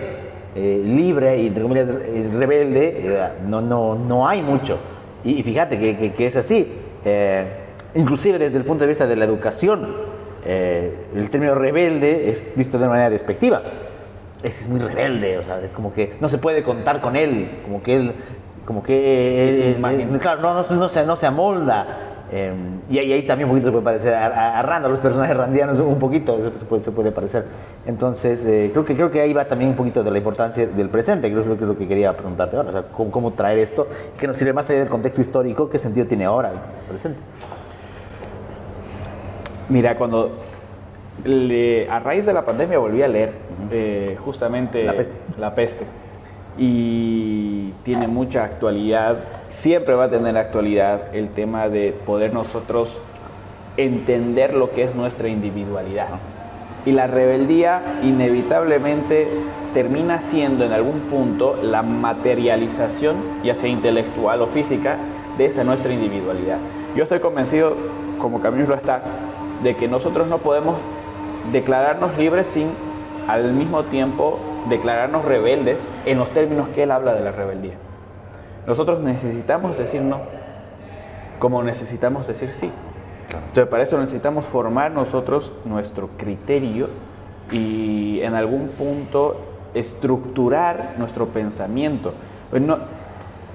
eh, 0.55 0.83
libre 0.85 1.39
y 1.43 1.49
entre 1.49 1.63
comillas 1.63 1.89
eh, 1.89 2.31
rebelde, 2.33 3.01
eh, 3.05 3.29
no, 3.47 3.61
no, 3.61 3.97
no 3.97 4.27
hay 4.29 4.41
mucho. 4.43 4.79
Y, 5.25 5.33
y 5.41 5.43
fíjate 5.43 5.79
que, 5.79 5.97
que- 5.97 6.13
que 6.13 6.27
es 6.27 6.37
así. 6.37 6.73
Eh, 7.05 7.45
inclusive 7.97 8.39
desde 8.39 8.57
el 8.57 8.65
punto 8.65 8.83
de 8.85 8.89
vista 8.89 9.07
de 9.07 9.17
la 9.17 9.25
educación, 9.25 9.95
eh, 10.45 10.95
el 11.15 11.31
término 11.31 11.55
rebelde 11.55 12.31
es 12.31 12.51
visto 12.55 12.77
de 12.79 12.85
una 12.85 12.91
manera 12.93 13.11
despectiva. 13.11 13.63
Ese 14.43 14.63
es 14.63 14.69
muy 14.69 14.79
rebelde, 14.81 15.39
o 15.39 15.43
sea, 15.43 15.61
es 15.61 15.73
como 15.73 15.93
que 15.95 16.15
no 16.21 16.29
se 16.29 16.39
puede 16.39 16.63
contar 16.63 17.01
con 17.01 17.17
él, 17.17 17.61
como 17.65 17.83
que 17.83 17.95
él, 17.95 18.13
como 18.67 18.83
que 18.83 19.73
eh, 19.73 19.77
claro, 20.21 20.41
no, 20.43 20.55
no, 20.63 20.77
no 20.77 20.89
se, 20.89 21.05
no 21.07 21.17
se 21.17 21.27
amolda. 21.27 21.87
Eh, 22.37 22.53
y 22.91 22.99
ahí, 22.99 23.13
ahí 23.13 23.23
también 23.23 23.49
un 23.49 23.55
poquito 23.55 23.69
se 23.69 23.73
puede 23.73 23.85
parecer 23.85 24.13
a, 24.15 24.27
a- 24.27 24.59
a 24.59 24.63
Rand, 24.63 24.87
a 24.87 24.89
los 24.89 24.99
personajes 24.99 25.37
randianos 25.37 25.79
un 25.79 25.99
poquito 26.01 26.37
se 26.59 26.65
puede, 26.65 26.83
se 26.83 26.91
puede 26.91 27.13
parecer. 27.13 27.45
Entonces, 27.87 28.45
eh, 28.45 28.71
creo, 28.73 28.85
que, 28.85 28.95
creo 28.97 29.11
que 29.11 29.21
ahí 29.21 29.33
va 29.33 29.45
también 29.45 29.71
un 29.71 29.77
poquito 29.77 30.03
de 30.03 30.11
la 30.11 30.19
importancia 30.19 30.67
del 30.67 30.89
presente, 30.89 31.33
que 31.33 31.41
es 31.41 31.47
lo 31.47 31.57
que, 31.57 31.65
lo 31.65 31.79
que 31.79 31.87
quería 31.87 32.13
preguntarte 32.17 32.57
ahora. 32.57 32.69
O 32.71 32.73
sea, 32.73 32.83
¿cómo, 32.97 33.11
cómo 33.13 33.33
traer 33.35 33.59
esto? 33.61 33.87
que 34.19 34.27
nos 34.27 34.37
sirve 34.37 34.53
más 34.53 34.69
allá 34.69 34.81
del 34.81 34.89
contexto 34.89 35.21
histórico? 35.21 35.71
¿Qué 35.71 35.79
sentido 35.79 36.07
tiene 36.07 36.25
ahora 36.25 36.51
el 36.51 36.59
presente? 36.89 37.21
Mira, 39.69 39.97
cuando 39.97 40.33
le- 41.25 41.89
a 41.89 42.01
raíz 42.01 42.27
de 42.27 42.33
la 42.33 42.45
pandemia 42.45 42.79
volví 42.79 43.03
a 43.03 43.09
leer 43.09 43.33
eh, 43.71 44.17
justamente 44.25 44.85
La 44.85 44.95
peste. 44.95 45.15
La 45.39 45.55
peste. 45.55 45.85
Y 46.57 47.73
tiene 47.83 48.07
mucha 48.07 48.45
actualidad, 48.45 49.17
siempre 49.49 49.95
va 49.95 50.05
a 50.05 50.11
tener 50.11 50.37
actualidad 50.37 51.15
el 51.15 51.31
tema 51.31 51.69
de 51.69 51.93
poder 51.93 52.33
nosotros 52.33 53.01
entender 53.77 54.55
lo 54.55 54.71
que 54.71 54.85
es 54.85 54.95
nuestra 54.95 55.29
individualidad. 55.29 56.09
Y 56.87 56.93
la 56.93 57.07
rebeldía 57.07 57.99
inevitablemente 58.03 59.27
termina 59.73 60.21
siendo 60.21 60.65
en 60.65 60.73
algún 60.73 61.01
punto 61.11 61.57
la 61.63 61.83
materialización, 61.83 63.17
ya 63.43 63.55
sea 63.55 63.69
intelectual 63.69 64.43
o 64.43 64.47
física, 64.47 64.97
de 65.39 65.47
esa 65.47 65.65
nuestra 65.65 65.93
individualidad. 65.93 66.59
Yo 66.95 67.03
estoy 67.03 67.19
convencido, 67.19 67.75
como 68.19 68.41
Camilo 68.41 68.69
lo 68.69 68.75
está, 68.75 69.03
de 69.63 69.75
que 69.75 69.89
nosotros 69.89 70.29
no 70.29 70.39
podemos 70.39 70.77
declararnos 71.53 72.17
libres 72.17 72.47
sin 72.47 72.69
al 73.27 73.53
mismo 73.53 73.85
tiempo 73.85 74.39
declararnos 74.69 75.25
rebeldes 75.25 75.79
en 76.07 76.19
los 76.19 76.31
términos 76.31 76.69
que 76.75 76.83
él 76.85 76.91
habla 76.91 77.15
de 77.15 77.21
la 77.21 77.33
rebeldía. 77.33 77.75
Nosotros 78.67 79.01
necesitamos 79.01 79.77
decir 79.77 80.01
no, 80.03 80.21
como 81.39 81.63
necesitamos 81.63 82.27
decir 82.27 82.53
sí. 82.53 82.71
Entonces, 83.31 83.67
para 83.69 83.83
eso 83.83 83.99
necesitamos 83.99 84.47
formar 84.47 84.91
nosotros 84.91 85.53
nuestro 85.65 86.11
criterio 86.17 86.89
y 87.51 88.21
en 88.23 88.35
algún 88.35 88.69
punto 88.69 89.37
estructurar 89.75 90.95
nuestro 90.99 91.27
pensamiento. 91.29 92.13
Pues 92.51 92.63
no- 92.63 92.79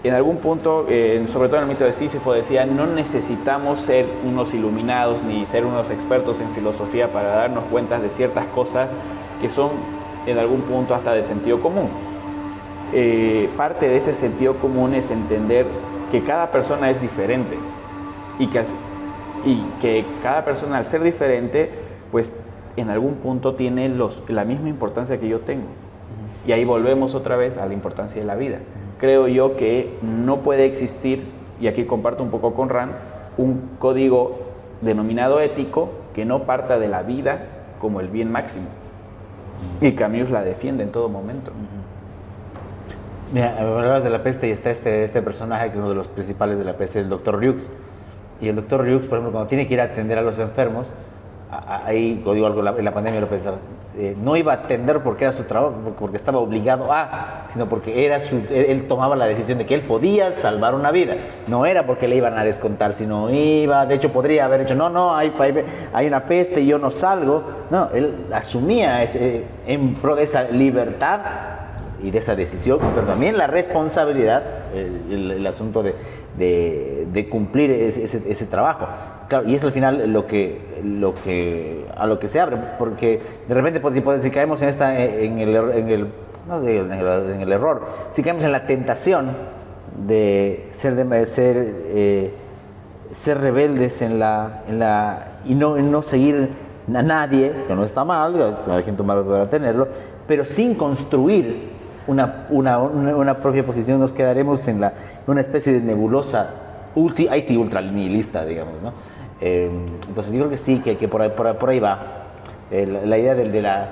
en 0.03 0.13
algún 0.13 0.37
punto, 0.37 0.85
eh, 0.87 1.23
sobre 1.27 1.49
todo 1.49 1.57
en 1.57 1.63
el 1.63 1.69
mito 1.69 1.83
de 1.83 1.91
Sísifo, 1.91 2.31
decía, 2.31 2.65
no 2.65 2.85
necesitamos 2.87 3.79
ser 3.81 4.05
unos 4.25 4.53
iluminados 4.53 5.23
ni 5.23 5.45
ser 5.45 5.65
unos 5.65 5.89
expertos 5.89 6.39
en 6.39 6.49
filosofía 6.51 7.09
para 7.11 7.29
darnos 7.29 7.65
cuenta 7.65 7.99
de 7.99 8.09
ciertas 8.09 8.45
cosas 8.47 8.95
que 9.41 9.49
son 9.49 9.71
en 10.29 10.37
algún 10.37 10.61
punto 10.61 10.95
hasta 10.95 11.13
de 11.13 11.23
sentido 11.23 11.59
común. 11.61 11.87
Eh, 12.93 13.49
parte 13.55 13.87
de 13.87 13.97
ese 13.97 14.13
sentido 14.13 14.55
común 14.55 14.93
es 14.95 15.11
entender 15.11 15.65
que 16.11 16.23
cada 16.23 16.51
persona 16.51 16.89
es 16.89 17.01
diferente 17.01 17.55
y 18.39 18.47
que, 18.47 18.59
as- 18.59 18.75
y 19.45 19.61
que 19.79 20.03
cada 20.23 20.43
persona 20.43 20.77
al 20.77 20.87
ser 20.87 21.01
diferente, 21.01 21.69
pues 22.11 22.31
en 22.77 22.89
algún 22.89 23.15
punto 23.15 23.53
tiene 23.55 23.89
los, 23.89 24.23
la 24.27 24.43
misma 24.45 24.69
importancia 24.69 25.19
que 25.19 25.27
yo 25.27 25.41
tengo. 25.41 25.67
Y 26.47 26.51
ahí 26.51 26.65
volvemos 26.65 27.13
otra 27.13 27.35
vez 27.35 27.57
a 27.57 27.65
la 27.67 27.73
importancia 27.73 28.19
de 28.21 28.25
la 28.25 28.35
vida. 28.35 28.57
Creo 28.99 29.27
yo 29.27 29.55
que 29.55 29.97
no 30.01 30.37
puede 30.39 30.65
existir, 30.65 31.27
y 31.61 31.67
aquí 31.67 31.83
comparto 31.83 32.23
un 32.23 32.31
poco 32.31 32.53
con 32.53 32.69
Ran, 32.69 32.91
un 33.37 33.69
código 33.77 34.39
denominado 34.81 35.39
ético 35.41 35.89
que 36.13 36.25
no 36.25 36.43
parta 36.43 36.79
de 36.79 36.87
la 36.87 37.03
vida 37.03 37.45
como 37.79 37.99
el 37.99 38.07
bien 38.07 38.31
máximo. 38.31 38.65
Y 39.81 39.93
Camus 39.93 40.29
la 40.29 40.43
defiende 40.43 40.83
en 40.83 40.91
todo 40.91 41.09
momento. 41.09 41.51
Mira, 43.31 43.55
hablabas 43.59 44.03
de 44.03 44.09
la 44.09 44.23
peste 44.23 44.47
y 44.47 44.51
está 44.51 44.71
este, 44.71 45.03
este 45.03 45.21
personaje 45.21 45.65
que 45.65 45.73
es 45.73 45.77
uno 45.77 45.89
de 45.89 45.95
los 45.95 46.07
principales 46.07 46.57
de 46.57 46.63
la 46.63 46.73
peste, 46.73 46.99
el 46.99 47.09
doctor 47.09 47.39
Ryux. 47.39 47.63
Y 48.41 48.47
el 48.47 48.55
doctor 48.55 48.83
Ryux, 48.83 49.05
por 49.05 49.19
ejemplo, 49.19 49.31
cuando 49.31 49.47
tiene 49.47 49.67
que 49.67 49.73
ir 49.75 49.81
a 49.81 49.85
atender 49.85 50.17
a 50.17 50.21
los 50.21 50.39
enfermos, 50.39 50.87
ahí, 51.51 52.15
digo 52.15 52.45
algo, 52.45 52.67
en 52.67 52.85
la 52.85 52.93
pandemia 52.93 53.21
lo 53.21 53.27
pensaba, 53.27 53.57
eh, 53.97 54.15
no 54.21 54.35
iba 54.35 54.53
a 54.53 54.55
atender 54.55 54.99
porque 55.01 55.23
era 55.25 55.33
su 55.33 55.43
trabajo, 55.43 55.73
porque- 55.97 56.17
estaba 56.17 56.37
obligado 56.39 56.91
a, 56.93 57.47
sino 57.51 57.67
porque 57.67 58.05
era 58.05 58.19
su, 58.19 58.41
él, 58.51 58.85
tomaba 58.87 59.15
la 59.15 59.25
decisión 59.25 59.57
de 59.57 59.65
que 59.65 59.73
él 59.75 59.81
podía 59.81 60.31
salvar 60.33 60.75
una 60.75 60.91
vida. 60.91 61.15
No 61.47 61.65
era 61.65 61.85
porque 61.85 62.07
le 62.07 62.15
iban 62.15 62.37
a 62.37 62.43
descontar, 62.43 62.93
sino 62.93 63.29
iba, 63.31 63.85
de 63.85 63.95
hecho 63.95 64.11
podría 64.11 64.45
haber 64.45 64.61
dicho, 64.61 64.75
no, 64.75 64.89
no, 64.89 65.15
hay, 65.15 65.33
hay, 65.91 66.07
una 66.07 66.25
peste 66.25 66.61
y 66.61 66.67
yo 66.67 66.77
no 66.77 66.91
salgo. 66.91 67.43
No, 67.71 67.89
él 67.93 68.27
asumía 68.31 69.01
ese- 69.03 69.43
en 69.65 69.95
pro 69.95 70.15
de 70.15 70.23
esa 70.23 70.43
libertad 70.43 71.21
y 72.01 72.11
de 72.11 72.19
esa 72.19 72.35
decisión, 72.35 72.79
pero 72.95 73.07
también 73.07 73.37
la 73.37 73.47
responsabilidad, 73.47 74.43
el, 74.73 75.45
asunto 75.47 75.83
de, 75.83 75.95
de- 76.37 77.07
de 77.11 77.27
cumplir 77.27 77.71
ese 77.71 78.45
trabajo. 78.45 78.87
Claro, 79.29 79.47
y 79.47 79.53
es 79.55 79.63
al 79.63 79.71
final 79.71 80.11
lo 80.11 80.25
que, 80.25 80.59
lo 80.83 81.13
que, 81.13 81.85
a 81.95 82.07
lo 82.07 82.17
que 82.19 82.27
se 82.27 82.39
abre, 82.39 82.57
porque 82.79 83.21
de 83.47 83.53
repente, 83.53 83.79
pues, 83.79 84.23
si 84.23 84.31
caemos 84.31 84.59
en, 84.63 84.69
esta, 84.69 84.99
en, 84.99 85.37
el, 85.37 85.55
er- 85.55 85.75
en, 85.77 85.87
el, 85.89 86.07
en, 87.31 87.41
el, 87.41 87.51
error, 87.51 87.85
si 88.11 88.23
caemos 88.23 88.43
en 88.43 88.51
la 88.51 88.65
tentación 88.65 89.29
de 90.07 90.67
ser, 90.71 90.95
de, 90.95 91.25
ser, 91.27 91.57
eh, 91.59 92.33
ser 93.11 93.39
rebeldes 93.39 94.01
en 94.01 94.17
la, 94.17 94.63
en 94.67 94.79
la, 94.79 95.27
y 95.45 95.53
no, 95.53 95.77
no 95.77 96.01
seguir 96.01 96.49
a 96.91 97.03
nadie, 97.03 97.53
que 97.67 97.75
no 97.75 97.83
está 97.83 98.03
mal, 98.03 98.57
la 98.65 98.81
gente 98.81 99.03
mal 99.03 99.23
podrá 99.23 99.47
tenerlo, 99.47 99.87
pero 100.25 100.43
sin 100.43 100.73
construir 100.73 101.69
una, 102.07 102.47
una, 102.49 102.79
una, 102.79 103.37
propia 103.37 103.63
posición, 103.63 103.99
nos 103.99 104.11
quedaremos 104.11 104.67
en 104.67 104.81
la, 104.81 104.93
una 105.27 105.41
especie 105.41 105.71
de 105.73 105.81
nebulosa, 105.81 106.49
ul- 106.95 107.13
sí, 107.13 107.27
ahí 107.29 107.43
sí, 107.43 107.55
ultranihilista, 107.57 108.43
digamos, 108.43 108.81
¿no? 108.81 108.91
Eh, 109.41 109.69
entonces 110.07 110.33
yo 110.33 110.39
creo 110.39 110.49
que 110.49 110.57
sí, 110.57 110.79
que, 110.79 110.97
que 110.97 111.07
por, 111.07 111.21
ahí, 111.21 111.29
por, 111.29 111.55
por 111.57 111.69
ahí 111.69 111.79
va. 111.79 111.99
Eh, 112.71 112.85
la, 112.85 113.01
la 113.05 113.17
idea 113.17 113.35
del- 113.35 113.51
de, 113.51 113.61
la, 113.61 113.87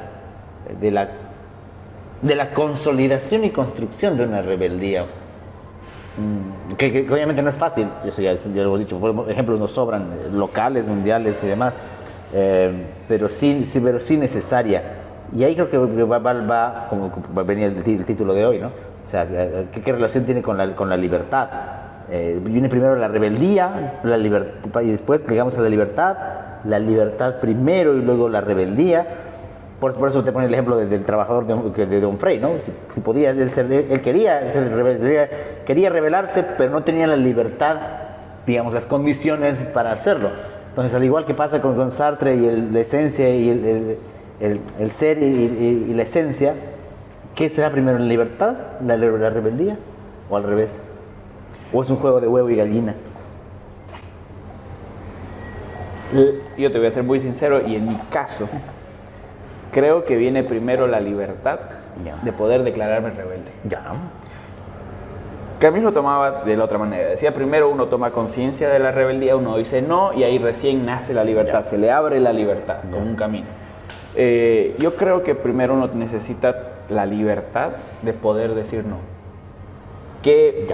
de, 0.79 0.91
la, 0.91 1.09
de 2.21 2.35
la 2.35 2.51
consolidación 2.51 3.43
y 3.45 3.49
construcción 3.51 4.17
de 4.17 4.25
una 4.25 4.41
rebeldía. 4.41 5.03
Mm, 6.17 6.73
que, 6.75 6.91
que- 6.91 7.05
que 7.05 7.13
obviamente 7.13 7.41
no 7.43 7.49
es 7.49 7.57
fácil, 7.57 7.87
eso 8.05 8.21
ya, 8.21 8.33
ya 8.33 8.41
lo 8.63 8.63
hemos 8.69 8.79
dicho, 8.79 8.99
por 8.99 9.29
ejemplos 9.31 9.59
nos 9.59 9.71
sobran 9.71 10.01
eh, 10.13 10.29
locales, 10.33 10.87
mundiales 10.87 11.43
y 11.43 11.47
demás, 11.47 11.75
eh, 12.33 12.85
pero, 13.07 13.27
sí, 13.29 13.65
sí, 13.65 13.79
pero 13.79 13.99
sí 13.99 14.17
necesaria. 14.17 14.83
Y 15.35 15.43
ahí 15.43 15.53
creo 15.55 15.69
que 15.69 15.77
va, 15.77 16.17
va- 16.19 16.33
va- 16.33 16.87
como 16.89 17.11
como 17.11 17.33
va 17.35 17.41
a 17.41 17.45
venir 17.45 17.65
el, 17.85 17.91
el 17.99 18.05
título 18.05 18.33
de 18.33 18.45
hoy, 18.45 18.59
¿no? 18.59 18.67
O 18.67 19.09
sea, 19.09 19.25
¿qué, 19.71 19.81
qué 19.81 19.93
relación 19.93 20.25
tiene 20.25 20.41
con 20.41 20.57
la, 20.57 20.75
con 20.75 20.89
la 20.89 20.97
libertad? 20.97 21.47
Eh, 22.09 22.39
viene 22.41 22.69
primero 22.69 22.95
la 22.95 23.07
rebeldía, 23.09 23.99
la 24.03 24.17
libertad, 24.17 24.81
y 24.81 24.91
después 24.91 25.25
llegamos 25.27 25.57
a 25.57 25.61
la 25.61 25.69
libertad, 25.69 26.15
la 26.63 26.79
libertad 26.79 27.35
primero 27.41 27.95
y 27.95 28.01
luego 28.01 28.29
la 28.29 28.41
rebeldía. 28.41 29.05
Por, 29.79 29.93
por 29.93 30.09
eso 30.09 30.23
te 30.23 30.31
pone 30.31 30.47
el 30.47 30.53
ejemplo 30.53 30.75
de- 30.77 30.87
del 30.87 31.03
trabajador 31.03 31.45
de, 31.45 31.85
de 31.85 32.01
Don 32.01 32.17
Frey, 32.17 32.39
¿no? 32.39 32.51
Si, 32.93 32.99
podía, 33.01 33.29
él, 33.31 33.51
quería, 34.01 34.51
ser 34.51 35.29
quería, 35.65 35.89
rebelarse, 35.89 36.43
pero 36.57 36.71
no 36.71 36.81
tenía 36.83 37.05
la 37.07 37.15
libertad, 37.17 37.75
digamos, 38.47 38.73
las 38.73 38.85
condiciones 38.85 39.59
para 39.73 39.91
hacerlo. 39.91 40.29
Entonces, 40.69 40.93
al 40.95 41.03
igual 41.03 41.25
que 41.25 41.33
pasa 41.35 41.61
con, 41.61 41.75
con 41.75 41.91
Sartre 41.91 42.35
y 42.35 42.45
el- 42.47 42.73
la 42.73 42.79
esencia 42.79 43.29
y 43.35 43.49
el, 43.49 43.97
el- 44.39 44.59
el- 44.79 44.91
ser 44.91 45.19
y, 45.19 45.25
y- 45.25 45.87
y 45.89 45.93
la 45.93 46.03
esencia, 46.03 46.53
¿qué 47.35 47.49
será 47.49 47.69
primero, 47.69 47.99
la 47.99 48.05
libertad, 48.05 48.55
la, 48.83 48.95
la 48.97 49.29
rebeldía 49.29 49.77
o 50.29 50.37
al 50.37 50.43
revés? 50.43 50.69
¿O 51.73 51.81
es 51.83 51.89
un 51.89 51.97
juego 51.97 52.21
de 52.21 52.27
huevo 52.27 52.49
y 52.49 52.55
gallina? 52.55 52.95
Yo 56.57 56.71
te 56.71 56.77
voy 56.77 56.87
a 56.87 56.91
ser 56.91 57.03
muy 57.03 57.19
sincero 57.19 57.61
y 57.67 57.75
en 57.75 57.87
mi 57.89 57.95
caso, 58.09 58.47
creo 59.71 60.05
que 60.05 60.15
viene 60.15 60.43
primero 60.43 60.87
la 60.87 60.99
libertad 60.99 61.59
Ya. 62.05 62.15
de 62.23 62.31
poder 62.31 62.63
declararme 62.63 63.09
rebelde. 63.09 63.51
Ya. 63.65 63.81
Camus 65.59 65.81
lo 65.83 65.91
tomaba 65.91 66.43
de 66.43 66.55
la 66.55 66.63
otra 66.65 66.77
manera. 66.77 67.09
Decía, 67.09 67.33
primero 67.33 67.69
uno 67.69 67.87
toma 67.87 68.11
conciencia 68.11 68.69
de 68.69 68.77
la 68.79 68.91
rebeldía, 68.91 69.35
uno 69.35 69.57
dice 69.57 69.81
no 69.81 70.13
y 70.13 70.23
ahí 70.23 70.37
recién 70.37 70.85
nace 70.85 71.13
la 71.13 71.23
libertad, 71.23 71.63
se 71.63 71.77
le 71.79 71.91
abre 71.91 72.19
la 72.19 72.31
libertad 72.31 72.77
como 72.91 72.99
un 73.03 73.15
camino. 73.15 73.47
Eh, 74.15 74.75
yo 74.79 74.95
creo 74.95 75.23
que 75.23 75.35
primero 75.35 75.73
uno 75.73 75.87
necesita 75.93 76.55
la 76.89 77.05
libertad 77.05 77.71
de 78.03 78.13
poder 78.13 78.53
decir 78.55 78.85
no. 78.85 78.97
Que 80.21 80.67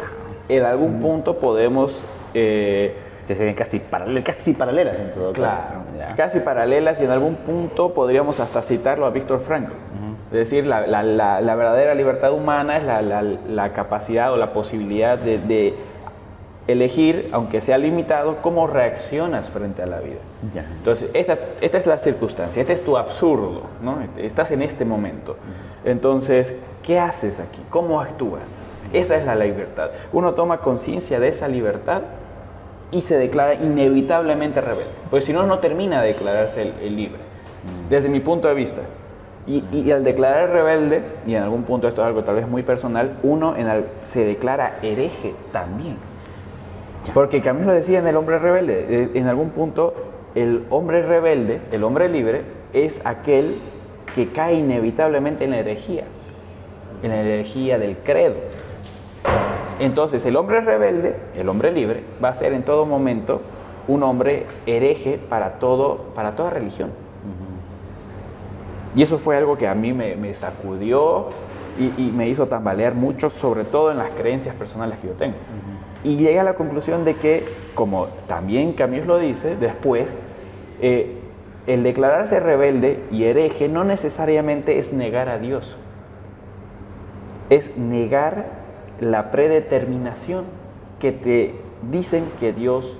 en 0.50 0.64
algún 0.66 1.00
punto 1.00 1.38
podemos... 1.38 2.04
eh, 2.34 2.96
Que 3.28 3.36
serían 3.36 3.56
casi, 3.56 3.80
paralel- 3.80 4.24
casi 4.24 4.54
paralelas 4.54 5.00
en 5.00 5.12
todo 5.14 5.32
Claro, 5.32 5.84
caso. 5.98 6.16
Casi 6.18 6.40
paralelas 6.42 7.00
y 7.02 7.06
en 7.06 7.12
algún 7.12 7.36
punto 7.36 7.94
podríamos 7.94 8.40
hasta 8.42 8.62
citarlo 8.62 9.06
a 9.06 9.12
Víctor 9.12 9.40
Frankl. 9.40 9.72
Es 10.32 10.38
decir, 10.40 10.66
la, 10.68 10.86
la- 10.88 11.04
la- 11.04 11.40
la 11.42 11.56
verdadera 11.56 11.94
libertad 11.96 12.34
humana 12.34 12.78
es 12.78 12.84
la, 12.84 13.02
la- 13.02 13.22
la 13.22 13.72
capacidad 13.72 14.34
o 14.34 14.38
la 14.38 14.52
posibilidad 14.52 15.18
de, 15.18 15.38
de 15.38 15.76
elegir, 16.68 17.30
aunque 17.34 17.62
sea 17.62 17.78
limitado, 17.78 18.38
cómo 18.42 18.68
reaccionas 18.68 19.50
frente 19.50 19.82
a 19.84 19.86
la 19.86 20.00
vida. 20.00 20.20
Ya. 20.54 20.66
Entonces, 20.78 21.10
esta, 21.14 21.38
esta 21.62 21.78
es 21.78 21.86
la 21.86 21.98
circunstancia, 22.00 22.62
este 22.62 22.74
es 22.74 22.84
tu 22.84 22.98
absurdo, 22.98 23.62
¿no? 23.82 23.98
Estás 24.18 24.52
en 24.52 24.62
este 24.64 24.86
momento. 24.86 25.36
Entonces, 25.86 26.56
¿qué 26.82 27.00
haces 27.00 27.40
aquí? 27.40 27.62
¿Cómo 27.70 28.00
actúas? 28.02 28.50
Esa 28.94 29.18
es 29.18 29.26
la 29.26 29.36
libertad. 29.36 29.90
Uno 30.14 30.34
toma 30.34 30.60
conciencia 30.60 31.20
de 31.20 31.28
esa 31.28 31.48
libertad 31.48 32.02
y 32.92 33.02
se 33.02 33.18
declara 33.18 33.56
inevitablemente 33.56 34.62
rebelde. 34.62 34.92
Pues 35.10 35.26
si 35.26 35.34
no, 35.34 35.46
no 35.48 35.60
termina 35.60 36.02
de 36.02 36.10
declararse 36.10 36.62
el, 36.62 36.74
el 36.82 36.96
libre, 36.96 37.20
desde 37.90 38.08
mi 38.08 38.20
punto 38.20 38.48
de 38.48 38.54
vista. 38.54 38.82
Y, 39.46 39.64
y 39.74 39.92
al 39.92 40.04
declarar 40.06 40.52
rebelde, 40.52 41.02
y 41.26 41.36
en 41.36 41.44
algún 41.44 41.64
punto 41.64 41.88
esto 41.88 42.02
es 42.02 42.08
algo 42.08 42.24
tal 42.24 42.36
vez 42.36 42.48
muy 42.48 42.64
personal, 42.64 43.18
uno 43.24 43.58
en 43.58 43.68
al- 43.68 43.88
se 44.00 44.24
declara 44.24 44.78
hereje 44.82 45.34
también. 45.52 45.98
Porque 47.14 47.42
Camilo 47.42 47.74
decía 47.74 48.00
en 48.00 48.08
El 48.08 48.16
hombre 48.16 48.40
rebelde, 48.40 48.86
eh, 48.88 49.10
en 49.16 49.28
algún 49.28 49.50
punto 49.50 49.94
el 50.36 50.66
hombre 50.70 51.02
rebelde, 51.02 51.60
el 51.72 51.84
hombre 51.84 52.08
libre, 52.08 52.44
es 52.72 53.02
aquel 53.06 53.56
que 54.16 54.30
cae 54.32 54.54
inevitablemente 54.54 55.44
en 55.44 55.52
la 55.52 55.58
herejía, 55.60 56.06
en 57.02 57.10
la 57.10 57.18
herejía 57.18 57.78
del 57.78 57.98
credo. 57.98 58.36
Entonces 59.84 60.26
el 60.26 60.38
hombre 60.38 60.62
rebelde, 60.62 61.16
el 61.36 61.50
hombre 61.50 61.72
libre, 61.72 62.04
va 62.24 62.30
a 62.30 62.34
ser 62.34 62.54
en 62.54 62.64
todo 62.64 62.86
momento 62.86 63.42
un 63.88 64.02
hombre 64.04 64.46
hereje 64.66 65.20
para, 65.30 65.60
todo, 65.60 66.06
para 66.16 66.38
toda 66.38 66.50
religión. 66.50 66.92
Y 68.96 69.02
eso 69.02 69.18
fue 69.18 69.36
algo 69.36 69.58
que 69.58 69.68
a 69.68 69.76
mí 69.76 69.92
me, 69.92 70.34
sacudió 70.34 71.28
y, 71.98 72.12
me 72.12 72.30
hizo 72.30 72.48
tambalear 72.48 72.94
mucho, 72.94 73.30
sobre 73.30 73.66
todo 73.66 73.92
en 73.92 73.98
las 73.98 74.12
creencias 74.12 74.56
personales 74.56 75.00
que 75.00 75.08
yo 75.08 75.14
tengo. 75.14 75.36
Y 76.04 76.16
llegué 76.16 76.40
a 76.40 76.44
la 76.44 76.54
conclusión 76.54 77.04
de 77.04 77.16
que, 77.16 77.46
como 77.74 78.08
también 78.28 78.74
Camus 78.74 79.06
lo 79.06 79.18
dice, 79.18 79.58
después, 79.58 80.18
eh, 80.82 81.18
el 81.68 81.84
declararse 81.84 82.40
rebelde 82.40 83.04
y 83.12 83.24
hereje 83.24 83.68
no 83.68 83.84
necesariamente 83.84 84.78
es 84.80 84.94
negar 84.94 85.28
a 85.28 85.40
Dios, 85.40 85.76
es 87.50 87.78
negar 87.78 88.63
la 89.00 89.32
predeterminación 89.32 90.46
que 91.00 91.12
te 91.12 91.56
dicen 91.92 92.26
que 92.40 92.54
Dios 92.54 92.98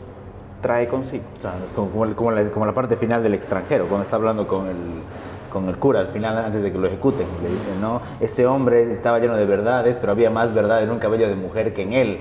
trae 0.62 0.88
consigo. 0.88 1.24
es 1.66 1.72
como, 1.74 2.06
la, 2.06 2.50
como, 2.50 2.66
la, 2.66 2.74
parte 2.74 2.96
final 2.96 3.22
del 3.24 3.34
extranjero, 3.34 3.86
cuando 3.88 4.04
está 4.04 4.16
hablando 4.16 4.48
con 4.48 4.68
el, 4.68 4.76
con 5.52 5.68
el 5.70 5.78
cura 5.78 6.00
al 6.00 6.08
final 6.08 6.38
antes 6.38 6.64
de 6.64 6.72
que 6.72 6.78
lo 6.78 6.88
ejecuten. 6.88 7.28
Le 7.44 7.50
dicen, 7.50 7.82
no, 7.82 8.02
ese 8.20 8.46
hombre 8.46 8.94
estaba 8.94 9.20
lleno 9.20 9.36
de 9.36 9.46
verdades, 9.46 9.98
pero 10.00 10.12
había 10.14 10.30
más 10.30 10.54
verdad 10.54 10.84
en 10.84 10.92
un 10.92 11.00
cabello 11.00 11.28
de 11.28 11.36
mujer 11.36 11.74
que 11.74 11.84
en 11.84 11.94
él 11.94 12.20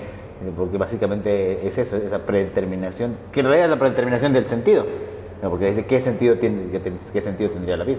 porque 0.56 0.78
básicamente 0.78 1.66
es 1.66 1.78
eso, 1.78 1.96
esa 1.96 2.18
predeterminación, 2.20 3.16
que 3.30 3.40
en 3.40 3.46
realidad 3.46 3.66
es 3.66 3.70
la 3.70 3.78
predeterminación 3.78 4.32
del 4.32 4.46
sentido, 4.46 4.84
porque 5.40 5.66
dice 5.66 5.86
qué 5.86 6.00
sentido, 6.00 6.36
tiene, 6.36 6.80
qué 7.12 7.20
sentido 7.20 7.50
tendría 7.50 7.76
la 7.76 7.84
vida. 7.84 7.98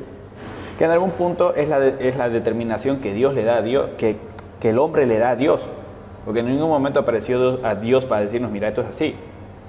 Que 0.78 0.86
en 0.86 0.92
algún 0.92 1.12
punto 1.12 1.54
es 1.56 1.70
la, 1.70 1.86
es 1.86 2.18
la 2.18 2.30
determinación 2.30 3.00
que 3.00 3.14
Dios 3.14 3.34
le 3.34 3.44
da 3.44 3.58
a 3.58 3.62
Dios, 3.62 3.92
que, 3.98 4.18
que 4.64 4.70
el 4.70 4.80
hombre 4.80 5.06
le 5.06 5.18
da 5.18 5.32
a 5.32 5.36
Dios, 5.36 5.60
porque 6.24 6.40
en 6.40 6.46
ningún 6.46 6.70
momento 6.70 7.02
apareció 7.02 7.60
a 7.66 7.76
Dios 7.76 8.06
para 8.06 8.22
decirnos, 8.22 8.50
mira, 8.50 8.70
esto 8.70 8.80
es 8.80 8.88
así. 8.88 9.14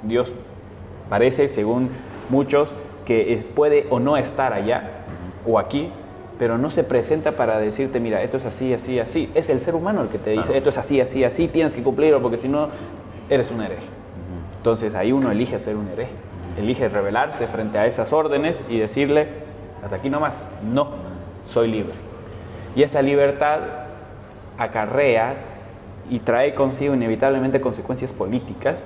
Dios 0.04 0.33
parece, 1.11 1.48
según 1.48 1.90
muchos, 2.30 2.72
que 3.04 3.44
puede 3.57 3.88
o 3.90 3.98
no 3.98 4.16
estar 4.16 4.52
allá 4.52 4.88
o 5.44 5.59
aquí, 5.59 5.88
pero 6.38 6.59
no 6.59 6.70
se 6.70 6.85
presenta 6.85 7.33
para 7.33 7.59
decirte, 7.59 7.98
mira, 7.98 8.22
esto 8.22 8.37
es 8.37 8.44
así, 8.44 8.72
así, 8.72 9.00
así. 9.00 9.28
Es 9.35 9.50
el 9.50 9.59
ser 9.59 9.74
humano 9.74 10.00
el 10.02 10.11
que 10.11 10.18
te 10.18 10.30
dice, 10.30 10.57
esto 10.57 10.68
es 10.68 10.78
así, 10.78 11.00
así, 11.00 11.24
así, 11.24 11.48
tienes 11.48 11.74
que 11.74 11.83
cumplirlo 11.83 12.22
porque 12.22 12.38
si 12.38 12.46
no, 12.46 12.68
eres 13.28 13.50
un 13.50 13.62
hereje. 13.62 13.88
Entonces 14.59 14.94
ahí 14.94 15.11
uno 15.11 15.33
elige 15.33 15.59
ser 15.59 15.74
un 15.74 15.88
hereje, 15.88 16.12
elige 16.57 16.88
rebelarse 16.88 17.48
frente 17.48 17.78
a 17.78 17.87
esas 17.87 18.12
órdenes 18.12 18.62
y 18.68 18.78
decirle, 18.78 19.26
hasta 19.83 19.96
aquí 19.96 20.09
nomás, 20.09 20.46
no, 20.72 20.90
soy 21.48 21.66
libre. 21.66 21.94
Y 22.76 22.85
esa 22.85 23.02
libertad 23.02 23.59
acarrea 24.58 25.34
y 26.10 26.20
trae 26.20 26.54
consigo 26.54 26.94
inevitablemente 26.94 27.60
consecuencias 27.60 28.12
políticas 28.12 28.84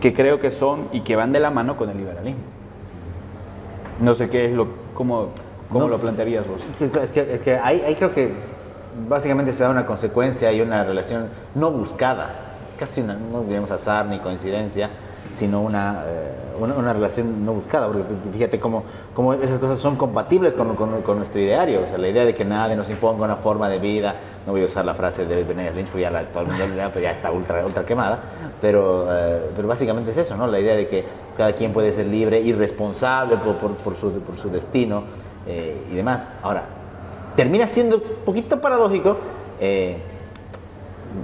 que 0.00 0.14
creo 0.14 0.40
que 0.40 0.50
son 0.50 0.88
y 0.92 1.00
que 1.00 1.16
van 1.16 1.32
de 1.32 1.40
la 1.40 1.50
mano 1.50 1.76
con 1.76 1.90
el 1.90 1.98
liberalismo. 1.98 2.40
No 4.00 4.14
sé 4.14 4.30
qué 4.30 4.46
es 4.46 4.52
lo, 4.52 4.68
cómo, 4.94 5.30
¿Cómo 5.70 5.88
lo 5.88 5.98
plantearías 5.98 6.46
vos? 6.46 6.60
Es 6.80 7.10
que, 7.10 7.34
es 7.34 7.40
que 7.40 7.56
ahí, 7.56 7.94
creo 7.96 8.10
que 8.10 8.32
básicamente 9.08 9.52
se 9.52 9.62
da 9.62 9.70
una 9.70 9.84
consecuencia 9.84 10.52
y 10.52 10.60
una 10.60 10.84
relación 10.84 11.28
no 11.54 11.70
buscada, 11.70 12.30
casi 12.78 13.00
una, 13.00 13.14
no 13.14 13.42
digamos 13.42 13.70
azar 13.70 14.06
ni 14.06 14.18
coincidencia, 14.18 14.88
sino 15.36 15.60
una, 15.60 16.04
eh, 16.06 16.32
una, 16.60 16.92
relación 16.92 17.44
no 17.44 17.54
buscada, 17.54 17.86
porque 17.86 18.02
fíjate 18.32 18.58
cómo, 18.58 18.84
cómo 19.14 19.34
esas 19.34 19.58
cosas 19.58 19.78
son 19.78 19.96
compatibles 19.96 20.54
con, 20.54 20.74
con, 20.76 21.16
nuestro 21.18 21.40
ideario, 21.40 21.82
o 21.82 21.86
sea, 21.86 21.98
la 21.98 22.08
idea 22.08 22.24
de 22.24 22.34
que 22.34 22.44
nadie 22.44 22.76
nos 22.76 22.88
imponga 22.90 23.24
una 23.24 23.36
forma 23.36 23.68
de 23.68 23.78
vida, 23.78 24.14
no 24.46 24.52
voy 24.52 24.62
a 24.62 24.66
usar 24.66 24.84
la 24.84 24.94
frase 24.94 25.26
de 25.26 25.44
Benet 25.44 25.74
Lynch, 25.74 25.88
porque 25.88 26.02
ya 26.02 26.10
la, 26.10 26.24
todo 26.24 26.42
el 26.42 26.48
mundo 26.48 26.64
ya, 26.76 26.92
ya 27.00 27.10
está 27.12 27.30
ultra, 27.30 27.64
ultra 27.64 27.84
quemada, 27.84 28.18
pero, 28.60 29.06
eh, 29.10 29.40
pero 29.54 29.68
básicamente 29.68 30.10
es 30.10 30.16
eso, 30.16 30.36
¿no? 30.36 30.46
La 30.46 30.58
idea 30.58 30.74
de 30.74 30.86
que 30.86 31.04
cada 31.36 31.52
quien 31.52 31.72
puede 31.72 31.92
ser 31.92 32.06
libre 32.06 32.40
y 32.40 32.52
responsable 32.52 33.36
por, 33.36 33.56
por, 33.56 33.72
por, 33.76 33.96
su, 33.96 34.10
por 34.20 34.36
su 34.36 34.50
destino, 34.50 35.04
eh, 35.48 35.86
y 35.90 35.94
demás. 35.94 36.20
Ahora, 36.42 36.64
termina 37.34 37.66
siendo 37.66 37.96
un 37.96 38.02
poquito 38.26 38.60
paradójico, 38.60 39.16
eh, 39.60 39.96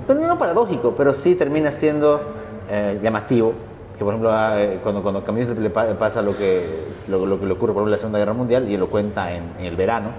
no 0.09 0.39
paradójico, 0.39 0.95
pero 0.97 1.13
sí 1.13 1.35
termina 1.35 1.71
siendo 1.71 2.23
eh, 2.71 2.99
llamativo, 3.03 3.53
que 3.97 4.05
por 4.05 4.15
ejemplo 4.15 4.31
ah, 4.33 4.57
cuando, 4.83 5.03
cuando 5.03 5.21
a 5.21 5.25
Camilo 5.25 5.55
le 5.55 5.71
pasa 5.71 6.23
lo 6.23 6.37
que, 6.37 6.89
lo, 7.09 7.39
que 7.39 7.47
le 7.47 7.53
ocurre 7.53 7.73
por 7.73 7.87
la 7.87 7.97
Segunda 7.97 8.19
Guerra 8.19 8.33
Mundial, 8.33 8.69
y 8.69 8.75
él 8.75 8.81
lo 8.81 8.89
cuenta 8.89 9.33
en, 9.33 9.45
el 9.61 9.77
verano, 9.77 10.11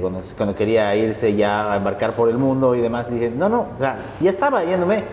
cuando, 0.00 0.22
cuando, 0.36 0.54
quería 0.54 0.94
irse 0.96 1.34
ya 1.34 1.72
a 1.72 1.76
embarcar 1.76 2.12
por 2.12 2.28
el 2.28 2.38
mundo 2.38 2.74
y 2.74 2.80
demás, 2.80 3.10
dije, 3.10 3.30
no, 3.30 3.48
no, 3.48 3.66
o 3.74 3.78
sea, 3.78 3.96
ya 4.20 4.30
estaba 4.30 4.64
yéndome, 4.64 5.04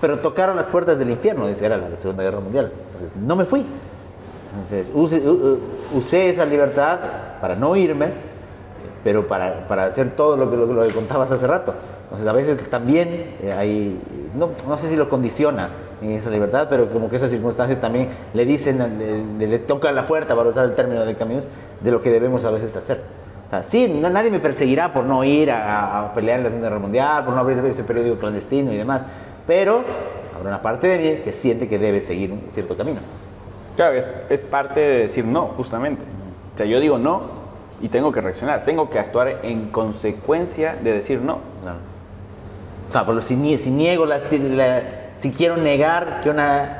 pero 0.00 0.18
tocaron 0.18 0.56
las 0.56 0.66
puertas 0.66 0.98
del 0.98 1.10
infierno, 1.10 1.46
dice, 1.46 1.66
era 1.66 1.76
la 1.76 1.96
Segunda 1.96 2.22
Guerra 2.22 2.40
Mundial. 2.40 2.72
no 3.24 3.36
me 3.36 3.44
fui. 3.44 3.64
Entonces, 4.54 4.90
usé, 5.94 6.30
esa 6.30 6.44
libertad 6.44 6.98
para 7.40 7.54
no 7.54 7.76
irme, 7.76 8.08
pero 9.04 9.28
para, 9.28 9.68
para 9.68 9.84
hacer 9.84 10.10
todo 10.16 10.36
lo 10.36 10.50
que, 10.50 10.56
lo, 10.56 10.82
que 10.82 10.90
contabas 10.90 11.30
hace 11.30 11.46
rato. 11.46 11.74
Entonces, 12.04 12.26
a 12.26 12.32
veces 12.32 12.70
también 12.70 13.36
eh, 13.42 13.52
hay, 13.52 14.00
no, 14.34 14.48
no, 14.66 14.78
sé 14.78 14.88
si 14.88 14.96
lo 14.96 15.08
condiciona 15.08 15.68
en 16.02 16.12
esa 16.12 16.30
libertad, 16.30 16.68
pero 16.70 16.90
como 16.90 17.10
que 17.10 17.16
esas 17.16 17.30
circunstancias 17.30 17.80
también 17.80 18.08
le 18.34 18.44
dicen, 18.44 18.78
le, 19.38 19.46
le, 19.46 19.58
tocan 19.58 19.94
la 19.94 20.06
puerta, 20.06 20.34
para 20.36 20.48
usar 20.48 20.64
el 20.64 20.74
término 20.74 21.04
de 21.04 21.14
caminos, 21.14 21.44
de 21.80 21.90
lo 21.90 22.02
que 22.02 22.10
debemos 22.10 22.44
a 22.44 22.50
veces 22.50 22.74
hacer. 22.76 23.00
O 23.48 23.50
sea, 23.50 23.62
sí, 23.62 23.88
nadie 23.88 24.30
me 24.30 24.40
perseguirá 24.40 24.92
por 24.92 25.04
no 25.04 25.24
ir 25.24 25.50
a, 25.50 26.12
pelear 26.14 26.38
en 26.38 26.44
la 26.44 26.48
Segunda 26.50 26.68
Guerra 26.68 26.80
Mundial, 26.80 27.24
por 27.24 27.32
no 27.32 27.40
abrir 27.40 27.58
ese 27.64 27.82
periódico 27.82 28.16
clandestino 28.16 28.72
y 28.72 28.76
demás, 28.76 29.00
pero 29.46 29.84
habrá 30.36 30.50
una 30.50 30.60
parte 30.60 30.86
de 30.86 30.98
mí 30.98 31.22
que 31.24 31.32
siente 31.32 31.66
que 31.66 31.78
debe 31.78 32.02
seguir 32.02 32.30
un 32.30 32.42
cierto 32.52 32.76
camino. 32.76 33.00
Claro, 33.74 33.96
es, 33.96 34.42
parte 34.42 34.80
de 34.80 34.98
decir 34.98 35.24
no, 35.24 35.46
justamente. 35.56 36.02
O 36.54 36.58
sea, 36.58 36.66
yo 36.66 36.78
digo 36.78 36.98
no 36.98 37.22
y 37.80 37.88
tengo 37.88 38.12
que 38.12 38.20
reaccionar, 38.20 38.64
tengo 38.64 38.90
que 38.90 38.98
actuar 38.98 39.36
en 39.42 39.70
consecuencia 39.70 40.74
de 40.74 40.92
decir 40.92 41.22
no. 41.22 41.38
Claro, 42.90 43.06
pero 43.06 43.22
si, 43.22 43.34
niego, 43.36 44.04
la, 44.04 44.20
si 45.20 45.32
quiero 45.32 45.56
negar 45.56 46.20
que 46.22 46.30
una 46.30 46.78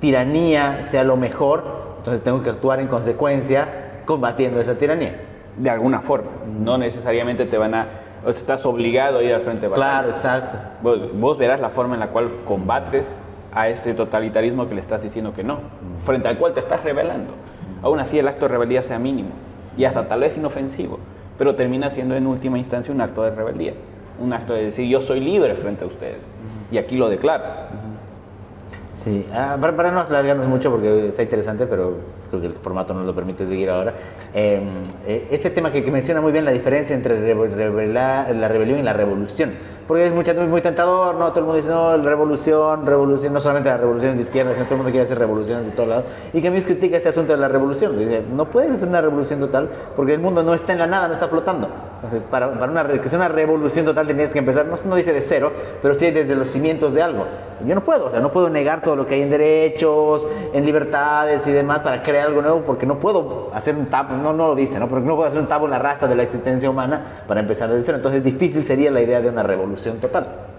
tiranía 0.00 0.86
sea 0.90 1.04
lo 1.04 1.16
mejor, 1.16 1.96
entonces 1.98 2.22
tengo 2.22 2.42
que 2.42 2.50
actuar 2.50 2.80
en 2.80 2.88
consecuencia 2.88 3.68
combatiendo 4.04 4.60
esa 4.60 4.76
tiranía. 4.76 5.20
De 5.56 5.68
alguna 5.68 6.00
forma, 6.00 6.30
no 6.46 6.78
necesariamente 6.78 7.44
te 7.44 7.58
van 7.58 7.74
a 7.74 7.86
o 8.24 8.30
estás 8.30 8.66
obligado 8.66 9.18
a 9.18 9.22
ir 9.22 9.32
al 9.32 9.40
frente 9.40 9.62
de 9.62 9.68
batalla. 9.68 10.02
Claro, 10.02 10.10
exacto. 10.10 10.58
vos, 11.14 11.38
verás 11.38 11.60
la 11.60 11.70
forma 11.70 11.94
en 11.94 12.00
la 12.00 12.08
cual 12.08 12.30
combates 12.44 13.18
a 13.52 13.68
ese 13.68 13.94
totalitarismo 13.94 14.68
que 14.68 14.74
le 14.74 14.80
estás 14.80 15.02
diciendo 15.02 15.32
que 15.32 15.42
no, 15.42 15.58
frente 16.04 16.28
al 16.28 16.36
cual 16.36 16.52
te 16.52 16.60
estás 16.60 16.84
rebelando. 16.84 17.32
Aún 17.82 17.98
así 17.98 18.18
el 18.18 18.28
acto 18.28 18.46
de 18.46 18.52
rebeldía 18.52 18.82
sea 18.82 18.98
mínimo 18.98 19.30
y 19.76 19.84
hasta 19.84 20.04
tal 20.04 20.20
vez 20.20 20.36
inofensivo, 20.36 20.98
pero 21.38 21.54
termina 21.54 21.88
siendo 21.90 22.14
en 22.14 22.26
última 22.26 22.58
instancia 22.58 22.92
un 22.92 23.00
acto 23.00 23.22
de 23.22 23.30
rebeldía, 23.30 23.72
un 24.20 24.32
acto 24.32 24.54
de 24.54 24.66
decir 24.66 24.86
yo 24.88 25.00
soy 25.00 25.20
libre 25.20 25.54
frente 25.56 25.84
a 25.84 25.86
ustedes 25.86 26.26
y 26.70 26.78
aquí 26.78 26.96
lo 26.96 27.08
declaro. 27.08 27.44
Sí, 29.02 29.26
ah, 29.32 29.56
para, 29.58 29.90
no 29.90 30.00
alargarnos 30.00 30.46
mucho 30.46 30.70
porque 30.70 31.08
está 31.08 31.22
interesante, 31.22 31.66
pero 31.66 31.94
creo 32.28 32.42
que 32.42 32.46
el 32.48 32.52
formato 32.52 32.92
no 32.92 33.02
lo 33.02 33.14
permite 33.14 33.46
seguir 33.46 33.70
ahora. 33.70 33.94
Em, 34.34 34.62
eh, 35.06 35.26
este 35.30 35.48
tema 35.48 35.72
que, 35.72 35.80
menciona 35.90 36.20
muy 36.20 36.32
bien 36.32 36.44
la 36.44 36.50
diferencia 36.50 36.94
entre 36.94 37.34
la 37.88 38.48
rebelión 38.48 38.78
y 38.78 38.82
la 38.82 38.92
revolución 38.92 39.52
porque 39.90 40.06
es 40.06 40.12
muy, 40.12 40.24
muy 40.46 40.62
tentador, 40.62 41.16
¿no? 41.16 41.30
Todo 41.30 41.40
el 41.40 41.46
mundo 41.46 41.56
dice, 41.56 41.68
no, 41.68 41.96
revolución, 41.96 42.86
revolución, 42.86 43.32
no 43.32 43.40
solamente 43.40 43.70
las 43.70 43.80
revoluciones 43.80 44.18
de 44.18 44.22
izquierda, 44.22 44.52
sino 44.52 44.66
todo 44.66 44.74
el 44.74 44.82
mundo 44.82 44.92
quiere 44.92 45.04
hacer 45.04 45.18
revoluciones 45.18 45.66
de 45.66 45.72
todos 45.72 45.88
lados. 45.88 46.04
Y 46.32 46.48
mí 46.48 46.62
critica 46.62 46.96
este 46.96 47.08
asunto 47.08 47.32
de 47.32 47.38
la 47.38 47.48
revolución. 47.48 47.98
Dice, 47.98 48.22
no 48.32 48.44
puedes 48.44 48.70
hacer 48.70 48.86
una 48.86 49.00
revolución 49.00 49.40
total 49.40 49.68
porque 49.96 50.14
el 50.14 50.20
mundo 50.20 50.44
no 50.44 50.54
está 50.54 50.74
en 50.74 50.78
la 50.78 50.86
nada, 50.86 51.08
no 51.08 51.14
está 51.14 51.26
flotando. 51.26 51.68
Entonces, 51.96 52.22
para, 52.30 52.52
para 52.52 52.70
una, 52.70 52.86
que 52.86 53.08
sea 53.08 53.18
una 53.18 53.26
revolución 53.26 53.84
total 53.84 54.06
tienes 54.06 54.30
que 54.30 54.38
empezar, 54.38 54.64
no, 54.64 54.76
no 54.84 54.94
dice 54.94 55.12
de 55.12 55.22
cero, 55.22 55.50
pero 55.82 55.96
sí 55.96 56.08
desde 56.12 56.36
los 56.36 56.48
cimientos 56.50 56.94
de 56.94 57.02
algo. 57.02 57.26
Yo 57.66 57.74
no 57.74 57.82
puedo, 57.82 58.06
o 58.06 58.10
sea, 58.10 58.20
no 58.20 58.32
puedo 58.32 58.48
negar 58.48 58.82
todo 58.82 58.96
lo 58.96 59.06
que 59.06 59.14
hay 59.14 59.22
en 59.22 59.30
derechos, 59.30 60.26
en 60.52 60.64
libertades 60.64 61.46
y 61.46 61.52
demás 61.52 61.80
para 61.80 62.02
crear 62.02 62.28
algo 62.28 62.42
nuevo 62.42 62.62
porque 62.66 62.86
no 62.86 62.98
puedo 62.98 63.50
hacer 63.54 63.74
un 63.76 63.86
tabú, 63.86 64.16
no, 64.16 64.32
no 64.32 64.48
lo 64.48 64.54
dice, 64.54 64.78
¿no? 64.78 64.88
Porque 64.88 65.06
no 65.06 65.16
puedo 65.16 65.28
hacer 65.28 65.40
un 65.40 65.46
tabú 65.46 65.66
en 65.66 65.72
la 65.72 65.78
raza 65.78 66.06
de 66.06 66.14
la 66.14 66.22
existencia 66.22 66.68
humana 66.70 67.22
para 67.26 67.40
empezar 67.40 67.68
desde 67.68 67.84
cero. 67.84 67.96
Entonces, 67.98 68.24
difícil 68.24 68.64
sería 68.64 68.90
la 68.90 69.00
idea 69.00 69.20
de 69.20 69.28
una 69.28 69.42
revolución 69.42 69.98
total. 69.98 70.49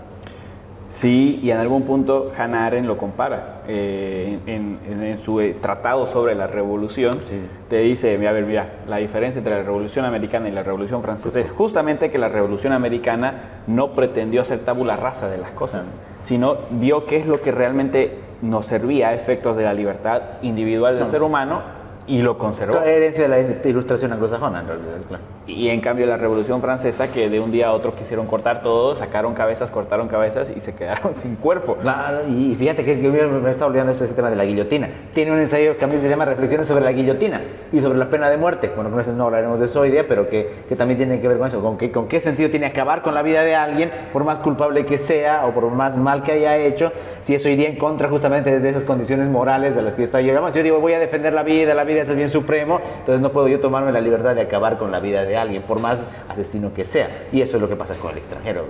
Sí, 0.92 1.40
y 1.42 1.52
en 1.52 1.58
algún 1.58 1.84
punto 1.84 2.34
Hannah 2.38 2.66
Arendt 2.66 2.86
lo 2.86 2.98
compara. 2.98 3.62
Eh, 3.66 4.40
en, 4.46 5.18
su 5.18 5.40
eh, 5.40 5.56
tratado 5.60 6.06
sobre 6.06 6.36
la 6.36 6.48
revolución, 6.48 7.22
te 7.70 7.80
dice, 7.80 8.16
a 8.28 8.32
ver, 8.34 8.46
mira, 8.46 8.70
la 8.88 8.98
diferencia 8.98 9.40
entre 9.40 9.56
la 9.56 9.64
revolución 9.64 10.04
americana 10.04 10.50
y 10.50 10.52
la 10.52 10.64
revolución 10.64 11.02
francesa 11.02 11.40
es 11.40 11.50
justamente 11.50 12.12
que 12.12 12.18
la 12.18 12.28
revolución 12.28 12.74
americana 12.74 13.62
no 13.68 13.92
pretendió 13.92 14.42
hacer 14.42 14.60
tabula 14.60 14.98
rasa 14.98 15.30
de 15.30 15.38
las 15.38 15.52
cosas, 15.52 15.94
sino 16.22 16.58
vio 16.72 17.06
qué 17.06 17.18
es 17.18 17.26
lo 17.26 17.42
que 17.42 17.54
realmente 17.54 18.18
nos 18.42 18.66
servía 18.66 19.10
a 19.10 19.14
efectos 19.14 19.56
de 19.56 19.64
la 19.64 19.74
libertad 19.74 20.22
individual 20.42 20.98
del 20.98 21.08
ser 21.08 21.24
humano 21.24 21.81
y 22.08 22.22
lo 22.22 22.38
conservó. 22.38 22.74
La 22.74 22.86
herencia 22.86 23.28
de 23.28 23.30
la 23.30 23.70
ilustración 23.70 24.12
anglosajona, 24.14 24.62
en 24.62 24.68
realidad, 24.68 24.98
claro. 25.08 25.24
Y 25.48 25.70
en 25.70 25.82
cambio 25.82 26.06
la 26.06 26.18
Revolución 26.18 26.62
Francesa, 26.62 27.12
que 27.12 27.30
de 27.30 27.40
un 27.40 27.52
día 27.52 27.68
a 27.68 27.72
otro 27.74 27.96
quisieron 27.96 28.28
cortar 28.28 28.62
todo, 28.62 28.96
sacaron 28.96 29.34
cabezas, 29.34 29.72
cortaron 29.72 30.08
cabezas 30.08 30.52
y 30.56 30.60
se 30.60 30.74
quedaron 30.74 31.14
sin 31.14 31.36
cuerpo. 31.36 31.76
Claro, 31.76 32.20
y 32.28 32.56
fíjate 32.56 32.84
que 32.86 33.02
yo 33.02 33.12
me 33.12 33.52
estaba 33.52 33.68
olvidando 33.68 33.94
de 33.94 34.06
ese 34.06 34.14
tema 34.14 34.30
de 34.30 34.36
la 34.36 34.46
guillotina. 34.46 34.90
Tiene 35.14 35.32
un 35.32 35.40
ensayo 35.40 35.78
que 35.78 35.86
a 35.86 35.88
mí 35.88 35.98
se 36.02 36.10
llama 36.10 36.26
Reflexiones 36.26 36.68
sobre 36.68 36.84
la 36.84 36.92
guillotina 36.92 37.42
y 37.72 37.80
sobre 37.80 37.98
la 37.98 38.10
pena 38.10 38.30
de 38.30 38.38
muerte. 38.38 38.72
Bueno, 38.76 38.90
no 38.90 39.26
hablaremos 39.26 39.60
de 39.60 39.66
eso 39.66 39.82
hoy 39.82 39.92
día, 39.92 40.06
pero 40.08 40.30
que, 40.30 40.50
que 40.70 40.76
también 40.76 40.98
tiene 40.98 41.20
que 41.20 41.28
ver 41.28 41.38
con 41.38 41.48
eso, 41.48 41.62
con, 41.62 41.78
que, 41.78 41.92
con 41.92 42.08
qué 42.08 42.20
sentido 42.20 42.50
tiene 42.50 42.68
acabar 42.68 43.02
con 43.02 43.14
la 43.14 43.22
vida 43.22 43.44
de 43.44 43.56
alguien, 43.56 43.92
por 44.14 44.24
más 44.24 44.40
culpable 44.40 44.86
que 44.86 44.98
sea 44.98 45.46
o 45.46 45.52
por 45.52 45.70
más 45.72 45.98
mal 45.98 46.24
que 46.24 46.32
haya 46.32 46.58
hecho, 46.58 46.92
si 47.24 47.36
eso 47.36 47.50
iría 47.50 47.68
en 47.68 47.78
contra 47.78 48.10
justamente 48.10 48.60
de 48.60 48.70
esas 48.70 48.84
condiciones 48.84 49.30
morales 49.30 49.76
de 49.76 49.82
las 49.82 49.94
que 49.96 50.02
yo 50.02 50.06
estoy 50.06 50.26
yo. 50.26 50.32
Yo 50.52 50.64
digo, 50.64 50.80
voy 50.80 50.94
a 50.94 51.00
defender 51.00 51.34
la 51.34 51.44
vida, 51.44 51.74
la 51.74 51.84
vida 51.84 51.91
es 51.98 52.10
el 52.10 52.16
bien 52.16 52.30
supremo, 52.30 52.80
entonces 53.00 53.22
no 53.22 53.32
puedo 53.32 53.48
yo 53.48 53.60
tomarme 53.60 53.92
la 53.92 54.02
libertad 54.02 54.36
de 54.36 54.42
acabar 54.42 54.78
con 54.78 54.92
la 54.92 55.00
vida 55.00 55.24
de 55.26 55.38
alguien, 55.38 55.64
por 55.64 55.80
más 55.80 56.00
asesino 56.30 56.74
que 56.74 56.84
sea. 56.84 57.28
Y 57.32 57.42
eso 57.42 57.58
es 57.58 57.62
lo 57.62 57.70
que 57.70 57.76
pasa 57.76 57.96
con 57.96 58.12
el 58.12 58.18
extranjero, 58.18 58.66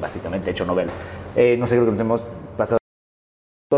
básicamente 0.00 0.50
hecho 0.50 0.64
novela. 0.64 0.92
Eh, 1.36 1.56
no 1.58 1.66
sé, 1.66 1.76
creo 1.76 1.86
que 1.86 1.92
nos 1.92 2.00
hemos 2.00 2.22
pasado 2.56 2.78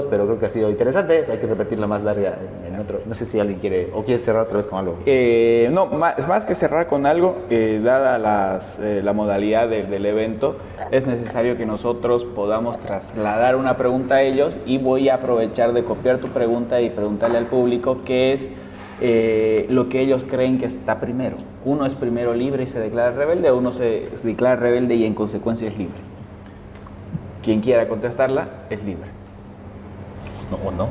pero 0.03 0.27
creo 0.27 0.39
que 0.41 0.47
ha 0.47 0.49
sido 0.49 0.71
interesante. 0.71 1.25
Hay 1.31 1.39
que 1.39 1.47
repetirla 1.47 1.87
más 1.87 2.03
larga 2.03 2.37
en 2.67 2.79
otro. 2.81 3.01
No 3.07 3.15
sé 3.15 3.27
si 3.27 3.39
alguien 3.39 3.61
quiere 3.61 3.91
o 3.95 4.03
quiere 4.03 4.23
cerrar 4.23 4.43
otra 4.43 4.57
vez 4.57 4.67
con 4.67 4.81
algo. 4.81 4.99
Eh, 5.07 5.71
no, 5.73 5.89
es 6.17 6.27
más 6.27 6.45
que 6.45 6.55
cerrar 6.55 6.87
con 6.87 7.07
algo, 7.07 7.37
eh, 7.51 7.81
dada 7.83 8.19
las, 8.19 8.81
la 8.81 9.13
modalidad 9.13 9.69
del 9.69 10.07
evento, 10.07 10.57
es 10.91 11.07
necesario 11.07 11.57
que 11.57 11.67
nosotros 11.67 12.25
podamos 12.25 12.81
trasladar 12.81 13.57
una 13.57 13.77
pregunta 13.77 14.17
a 14.17 14.23
ellos 14.23 14.59
y 14.67 14.79
voy 14.79 15.09
a 15.09 15.15
aprovechar 15.15 15.73
de 15.73 15.85
copiar 15.85 16.19
tu 16.19 16.29
pregunta 16.29 16.81
y 16.81 16.91
preguntarle 16.91 17.39
al 17.39 17.47
público 17.47 17.97
qué 18.05 18.33
es 18.33 18.51
eh, 19.01 19.67
lo 19.69 19.89
que 19.89 20.01
ellos 20.01 20.25
creen 20.25 20.59
que 20.59 20.67
está 20.67 21.01
primero. 21.01 21.37
Uno 21.65 21.87
es 21.87 21.95
primero 21.95 22.35
libre 22.35 22.65
y 22.65 22.67
se 22.67 22.79
declara 22.79 23.13
rebelde, 23.13 23.53
uno 23.53 23.73
se 23.73 24.09
declara 24.23 24.57
rebelde 24.57 24.95
y 24.95 25.05
en 25.05 25.15
consecuencia 25.15 25.69
es 25.69 25.77
libre. 25.77 25.99
Quien 27.43 27.61
quiera 27.61 27.89
contestarla 27.89 28.49
es 28.71 28.83
libre. 28.85 29.09
No 30.51 30.57
o 30.69 30.71
no. 30.71 30.89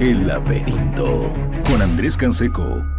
El 0.00 0.26
laberinto 0.26 1.30
con 1.64 1.82
Andrés 1.82 2.16
Canseco. 2.16 2.95